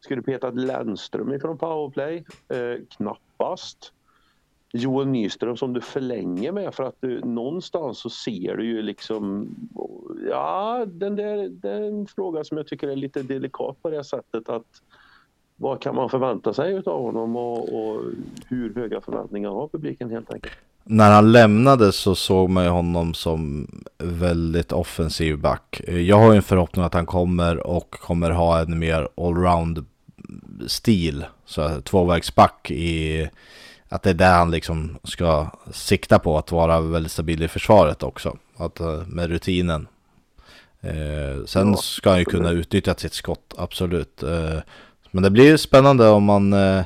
[0.00, 2.24] Ska du peta Lennström ifrån powerplay?
[2.48, 3.92] Eh, knappast.
[4.76, 9.48] Joel Nyström som du förlänger med för att du någonstans så ser du ju liksom
[10.30, 14.48] ja, den där, den frågan fråga som jag tycker är lite delikat på det sättet
[14.48, 14.82] att
[15.56, 18.02] vad kan man förvänta sig av honom och, och
[18.48, 20.52] hur höga förväntningar har publiken helt enkelt?
[20.84, 25.80] När han lämnade så såg man ju honom som väldigt offensiv back.
[25.88, 29.84] Jag har ju en förhoppning att han kommer och kommer ha en mer allround
[30.66, 33.28] stil, så tvåvägsback i
[33.88, 38.02] att det är där han liksom ska sikta på att vara väldigt stabil i försvaret
[38.02, 38.36] också.
[38.56, 39.88] Att, eh, med rutinen.
[40.80, 44.22] Eh, sen ja, ska han ju kunna utnyttja sitt skott, absolut.
[44.22, 44.58] Eh,
[45.10, 46.52] men det blir spännande om man...
[46.52, 46.84] Eh,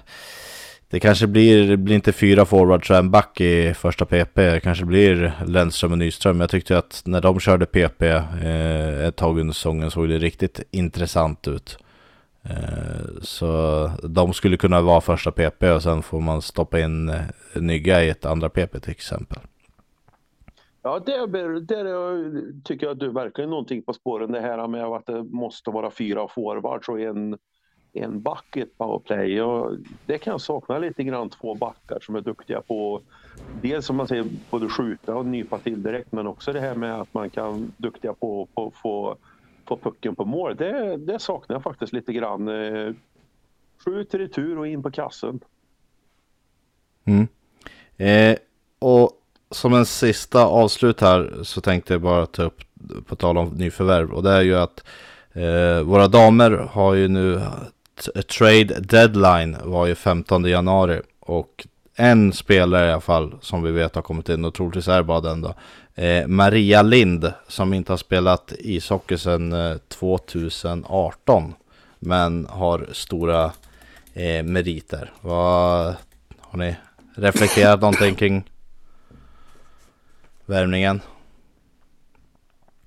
[0.90, 4.51] det kanske blir, det blir inte fyra forwards och en back i första PP.
[4.51, 6.40] Det kanske blir Lennström och Nyström.
[6.40, 10.60] Jag tyckte att när de körde PP eh, ett tag under säsongen såg det riktigt
[10.70, 11.78] intressant ut.
[12.43, 17.23] Eh, så de skulle kunna vara första PP och sen får man stoppa in eh,
[17.55, 19.39] Nygga i ett andra PP till exempel.
[20.83, 24.33] Ja, där, där tycker jag att du verkligen någonting på spåren.
[24.33, 27.39] Det här med att det måste vara fyra forwards och en,
[27.93, 29.43] en back i ett powerplay.
[29.43, 29.77] Och
[30.07, 33.03] det kan jag sakna lite grann, två backar som är duktiga på
[33.62, 37.01] dels som man säger både skjuta och nypa till direkt men också det här med
[37.01, 39.17] att man kan duktiga på att få
[39.70, 40.56] få pucken på mål.
[40.56, 42.48] Det, det saknar jag faktiskt lite grann.
[42.48, 42.92] Eh,
[43.84, 45.40] Skjut retur och in på kassen.
[47.05, 47.28] Mm.
[47.97, 48.38] Eh,
[48.78, 49.10] och
[49.51, 52.60] som en sista avslut här så tänkte jag bara ta upp
[53.06, 54.84] på tal om nyförvärv och det är ju att
[55.32, 61.66] eh, våra damer har ju nu eh, trade deadline var ju 15 januari och
[61.97, 65.20] en spelare i alla fall som vi vet har kommit in och troligtvis är bara
[65.20, 65.55] den då.
[65.95, 71.55] Eh, Maria Lind som inte har spelat ishockey sedan eh, 2018
[71.99, 73.53] men har stora
[74.15, 75.12] eh, meriter.
[75.21, 75.95] Vad,
[76.39, 76.77] har ni
[77.15, 78.51] reflekterat någonting kring
[80.47, 81.01] värmningen?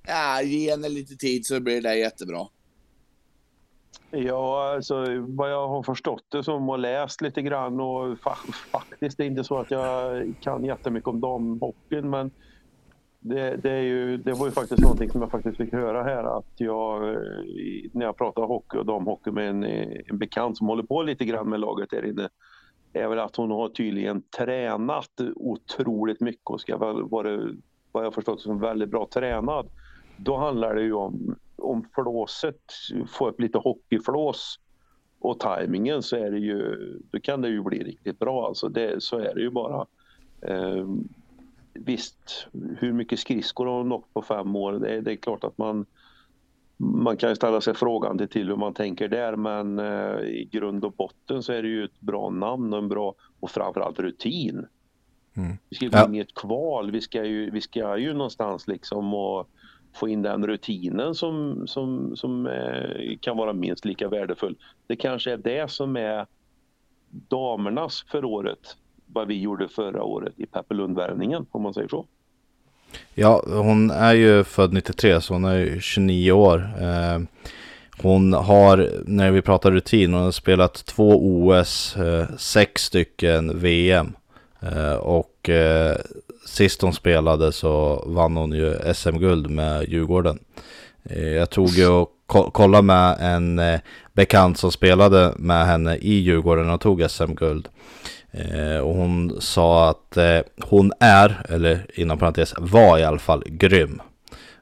[0.06, 2.46] Ja, ge henne lite tid så blir det jättebra.
[4.10, 8.36] Ja, alltså vad jag har förstått det som och läst lite grann och fa
[8.70, 12.30] faktiskt det är inte så att jag kan jättemycket om damhockeyn men
[13.24, 16.38] det, det, är ju, det var ju faktiskt någonting som jag faktiskt fick höra här
[16.38, 17.18] att jag eh,
[17.92, 21.24] när jag pratar hockey och damhockey med en, eh, en bekant som håller på lite
[21.24, 22.28] grann med laget där inne
[22.92, 27.40] är väl att hon har tydligen tränat otroligt mycket och ska väl vara
[27.92, 29.66] vad jag förstått som väldigt bra tränad.
[30.16, 32.60] Då handlar det ju om om flåset,
[33.08, 34.60] få upp lite hockeyflås
[35.18, 36.76] och tajmingen så är det ju,
[37.10, 38.68] då kan det ju bli riktigt bra alltså.
[38.68, 39.86] Det, så är det ju bara.
[40.40, 40.86] Eh,
[41.74, 42.46] visst,
[42.78, 44.72] hur mycket skridskor har hon åkt på fem år?
[44.72, 45.86] Det, det, är klart att man
[46.76, 50.84] man kan ställa sig frågan till, till hur man tänker där men eh, i grund
[50.84, 54.66] och botten så är det ju ett bra namn och en bra och framförallt rutin.
[55.36, 55.56] Mm.
[55.68, 56.04] Vi ska ju ja.
[56.04, 59.48] in i ett kval, vi ska ju, vi ska ju någonstans liksom och
[59.94, 64.56] få in den rutinen som, som, som eh, kan vara minst lika värdefull.
[64.86, 66.26] Det kanske är det som är
[67.10, 68.76] damernas för året
[69.14, 72.06] vad vi gjorde förra året i Peppelundvärvningen om man säger så.
[73.14, 76.70] Ja, hon är ju född 93 så hon är ju 29 år.
[76.80, 77.18] Eh,
[78.02, 84.12] hon har, när vi pratar rutin, hon har spelat två OS, eh, sex stycken VM.
[84.60, 85.96] Eh, och eh,
[86.46, 90.38] sist hon spelade så vann hon ju SM-guld med Djurgården.
[91.04, 93.80] Eh, jag tog ju och ko kollade med en eh,
[94.12, 97.68] bekant som spelade med henne i Djurgården och tog SM-guld.
[98.36, 103.42] Eh, och hon sa att eh, hon är, eller inom parentes var i alla fall,
[103.46, 104.02] grym.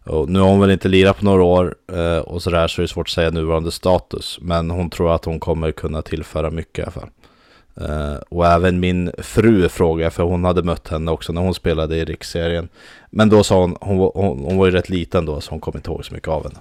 [0.04, 2.82] Och nu har hon väl inte lirat på några år eh, och sådär så är
[2.82, 4.38] det svårt att säga nuvarande status.
[4.40, 7.08] Men hon tror att hon kommer kunna tillföra mycket i alla fall.
[7.80, 11.96] Uh, och även min fru frågade, för hon hade mött henne också när hon spelade
[11.96, 12.68] i riksserien.
[13.10, 15.76] Men då sa hon, hon, hon, hon var ju rätt liten då så hon kom
[15.76, 16.58] inte ihåg så mycket av henne.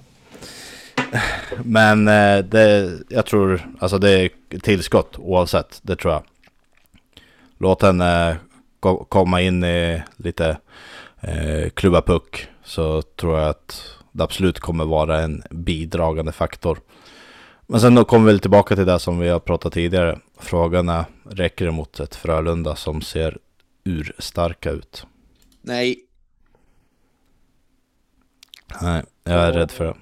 [1.64, 4.30] Men uh, det, jag tror, alltså det är
[4.62, 6.22] tillskott oavsett, det tror jag.
[7.62, 8.36] Låt henne
[8.80, 10.58] ko komma in i lite
[11.28, 16.78] uh, klubba puck så tror jag att det absolut kommer vara en bidragande faktor.
[17.66, 20.18] Men sen då kommer vi tillbaka till det som vi har pratat tidigare.
[20.38, 23.38] Frågan är, räcker det mot ett Frölunda som ser
[23.84, 25.06] urstarka ut?
[25.60, 25.96] Nej.
[28.82, 29.94] Nej, jag är rädd för det.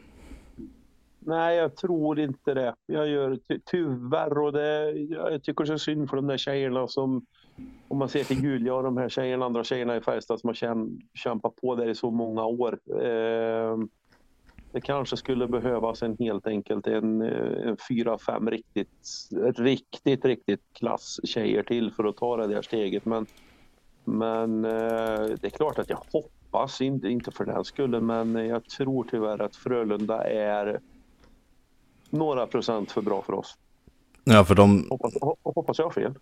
[1.18, 2.74] Nej, jag tror inte det.
[2.86, 6.88] Jag gör ty tyvärr och det, jag tycker det är synd för de där tjejerna
[6.88, 7.26] som,
[7.88, 10.86] om man ser till Julia och de här tjejerna, andra tjejerna i Färjestad som har
[11.14, 12.78] kämpat på där i så många år.
[12.86, 13.78] Eh,
[14.72, 18.88] det kanske skulle behövas en helt enkelt en, eh, en fyra, fem riktigt,
[19.56, 23.04] riktigt, riktigt klass tjejer till för att ta det där steget.
[23.04, 23.26] Men,
[24.04, 28.64] men eh, det är klart att jag hoppas, inte, inte för den skullen, men jag
[28.64, 30.80] tror tyvärr att Frölunda är
[32.10, 33.58] några procent för bra för oss.
[34.24, 34.86] Ja, för de...
[34.90, 36.14] Hoppas, hoppas jag har fel.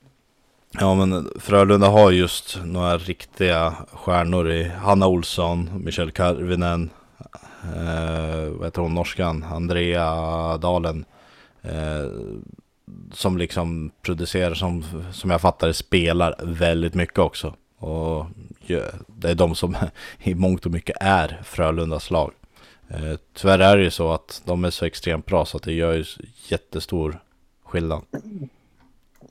[0.70, 6.90] Ja, men Frölunda har just några riktiga stjärnor i Hanna Olsson, Michelle Karvinen,
[7.62, 11.05] eh, vad heter hon, norskan, Andrea Dalen.
[11.62, 12.11] Eh,
[13.12, 17.55] som liksom producerar, som, som jag fattar det, spelar väldigt mycket också.
[17.78, 18.27] Och
[19.07, 19.77] det är de som
[20.19, 22.32] i mångt och mycket är Frölundas lag.
[22.89, 25.73] Eh, tyvärr är det ju så att de är så extremt bra så att det
[25.73, 26.05] gör ju
[26.49, 27.20] jättestor
[27.65, 28.03] skillnad.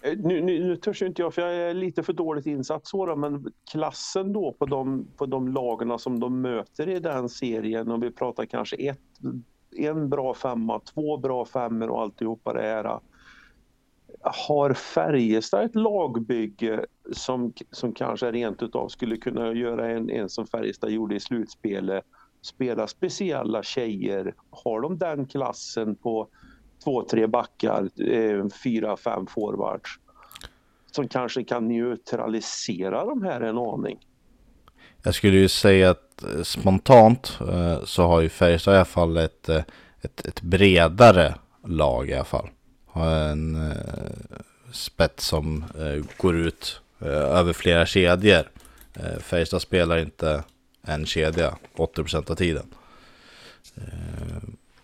[0.02, 3.06] Eh, nu, nu, nu törs inte jag, för jag är lite för dåligt insatt så
[3.06, 7.91] då, men klassen då på de, på de lagarna som de möter i den serien,
[7.91, 8.99] om vi pratar kanske ett,
[9.78, 12.99] en bra femma, två bra femmor och alltihopa det här.
[14.22, 20.48] Har Färjestad ett lagbygge som, som kanske rent utav skulle kunna göra en, en som
[20.48, 22.06] Färjestad gjorde i slutspelet,
[22.41, 24.36] spela speciella tjejer?
[24.49, 26.28] Har de den klassen på
[26.88, 29.99] två, tre backar, eh, fyra, fem forwards
[30.91, 33.97] som kanske kan neutralisera de här en aning.
[35.03, 39.18] Jag skulle ju säga att eh, spontant eh, så har ju Färjestad i alla fall
[39.18, 39.64] ett, eh,
[40.01, 41.35] ett, ett bredare
[41.65, 42.49] lag i alla fall.
[42.85, 43.77] Har en eh,
[44.72, 45.65] spets som
[46.18, 48.43] går ut över flera kedjor.
[49.19, 50.43] Färjestad spelar inte
[50.81, 52.65] en kedja 80% av tiden.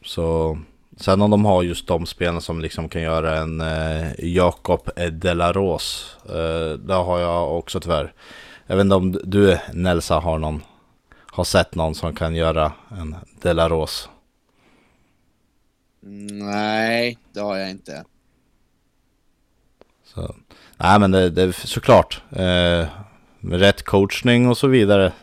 [0.06, 0.58] Så
[0.98, 6.18] Sen om de har just de spelarna som liksom kan göra en eh, Jakob Delaros.
[6.26, 8.14] Eh, det har jag också tyvärr.
[8.68, 10.62] Jag vet inte om du Nelsa har någon
[11.34, 14.10] har sett någon som kan göra en Delaros?
[16.32, 18.04] Nej, det har jag inte.
[20.06, 20.36] Så,
[20.78, 22.22] nej men det, det såklart.
[22.32, 22.88] Eh,
[23.40, 25.14] med rätt coachning och så vidare.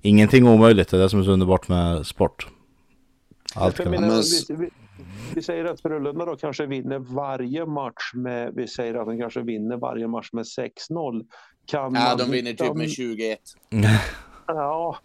[0.00, 2.48] Ingenting omöjligt, det är det som är så underbart med sport.
[3.54, 4.70] Allt kan menar, vi, vi
[5.42, 9.76] säger att Frölunda då kanske vinner varje match med, vi säger att de kanske vinner
[9.76, 10.44] varje match med
[10.90, 11.26] 6-0.
[11.66, 13.38] Kan ja, de vinner typ med 21.
[14.46, 14.96] ja,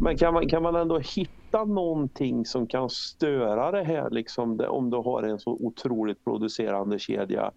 [0.00, 4.68] men kan man, kan man ändå hitta någonting som kan störa det här liksom, det,
[4.68, 7.52] om du har en så otroligt producerande kedja?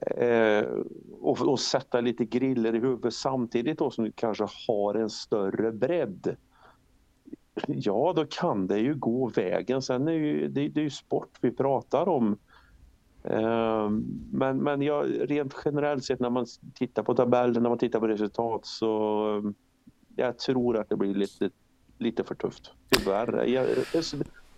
[0.00, 0.64] Eh,
[1.20, 5.72] och, och, sätta lite griller i huvudet samtidigt då som du kanske har en större
[5.72, 6.36] bredd.
[7.66, 9.82] Ja, då kan det ju gå vägen.
[9.82, 12.38] Sen är ju, det, det är ju sport vi pratar om.
[13.24, 18.00] Ehm, men, men jag, rent generellt sett när man tittar på tabellen, när man tittar
[18.00, 19.54] på resultat så ehm,
[20.16, 21.50] jag tror att det blir lite,
[21.98, 22.70] lite för tufft.
[22.88, 23.44] Tyvärr.
[23.44, 23.66] Jag,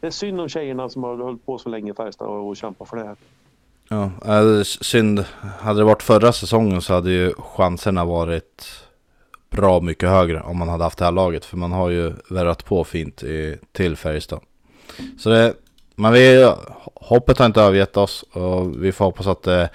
[0.00, 2.88] det är synd om tjejerna som har hållit på så länge i Färjestad och kämpat
[2.88, 3.16] för det här.
[3.88, 5.24] Ja, synd.
[5.60, 8.85] Hade det varit förra säsongen så hade ju chanserna varit
[9.56, 11.44] bra mycket högre om man hade haft det här laget.
[11.44, 14.40] För man har ju värrat på fint i, till Färjestad.
[15.18, 15.54] Så det,
[15.94, 16.52] men vi,
[16.94, 19.70] hoppet har inte övergett oss och vi får hoppas att det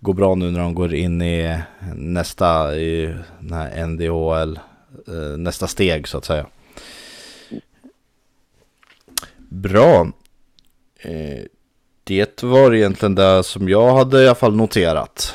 [0.00, 1.60] går bra nu när de går in i
[1.94, 4.58] nästa, i den här NDHL,
[5.08, 6.46] eh, nästa steg så att säga.
[9.48, 10.06] Bra.
[10.98, 11.44] Eh,
[12.04, 15.34] det var egentligen det som jag hade i alla fall noterat.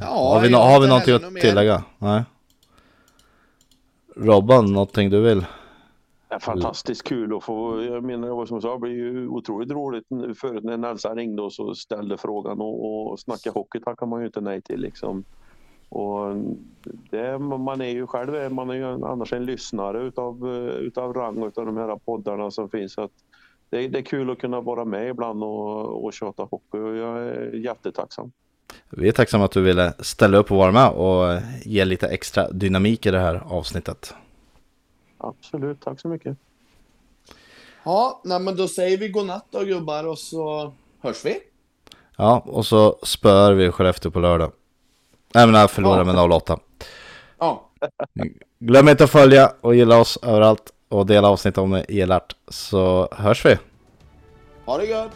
[0.00, 1.82] Ja, har vi, har vi någonting att tillägga?
[1.98, 2.22] Nej.
[4.18, 5.46] Robban, någonting du vill?
[6.28, 9.28] Det är fantastiskt kul att få, jag menar det som jag sa, det blir ju
[9.28, 13.80] otroligt roligt nu förut när Nelsa ringde oss och ställde frågan och, och snacka hockey
[13.80, 15.24] tackar man ju inte nej till liksom.
[15.88, 16.36] Och
[17.10, 20.48] det, man är ju själv, man är ju annars en lyssnare utav,
[20.80, 22.92] utav rang utav de här poddarna som finns.
[22.92, 23.12] Så att
[23.70, 27.18] det, det är kul att kunna vara med ibland och, och tjata hockey och jag
[27.18, 28.32] är jättetacksam.
[28.90, 32.50] Vi är tacksamma att du ville ställa upp och vara med och ge lite extra
[32.50, 34.14] dynamik i det här avsnittet.
[35.18, 36.36] Absolut, tack så mycket.
[37.84, 40.72] Ja, nej, men då säger vi godnatt då gubbar och så
[41.02, 41.38] hörs vi.
[42.16, 44.52] Ja, och så spör vi Skellefteå på lördag.
[45.34, 46.04] Nej men jag förlorar Ja.
[46.04, 46.58] med 08.
[47.38, 47.70] Ja,
[48.58, 52.22] Glöm inte att följa och gilla oss överallt och dela avsnitt om ni gillar.
[52.48, 53.58] Så hörs vi.
[54.64, 55.10] ha det gött!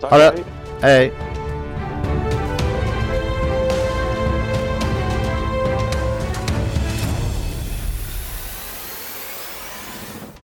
[0.00, 0.24] Tack, Ha det.
[0.24, 0.44] hej.
[0.80, 1.39] Hej!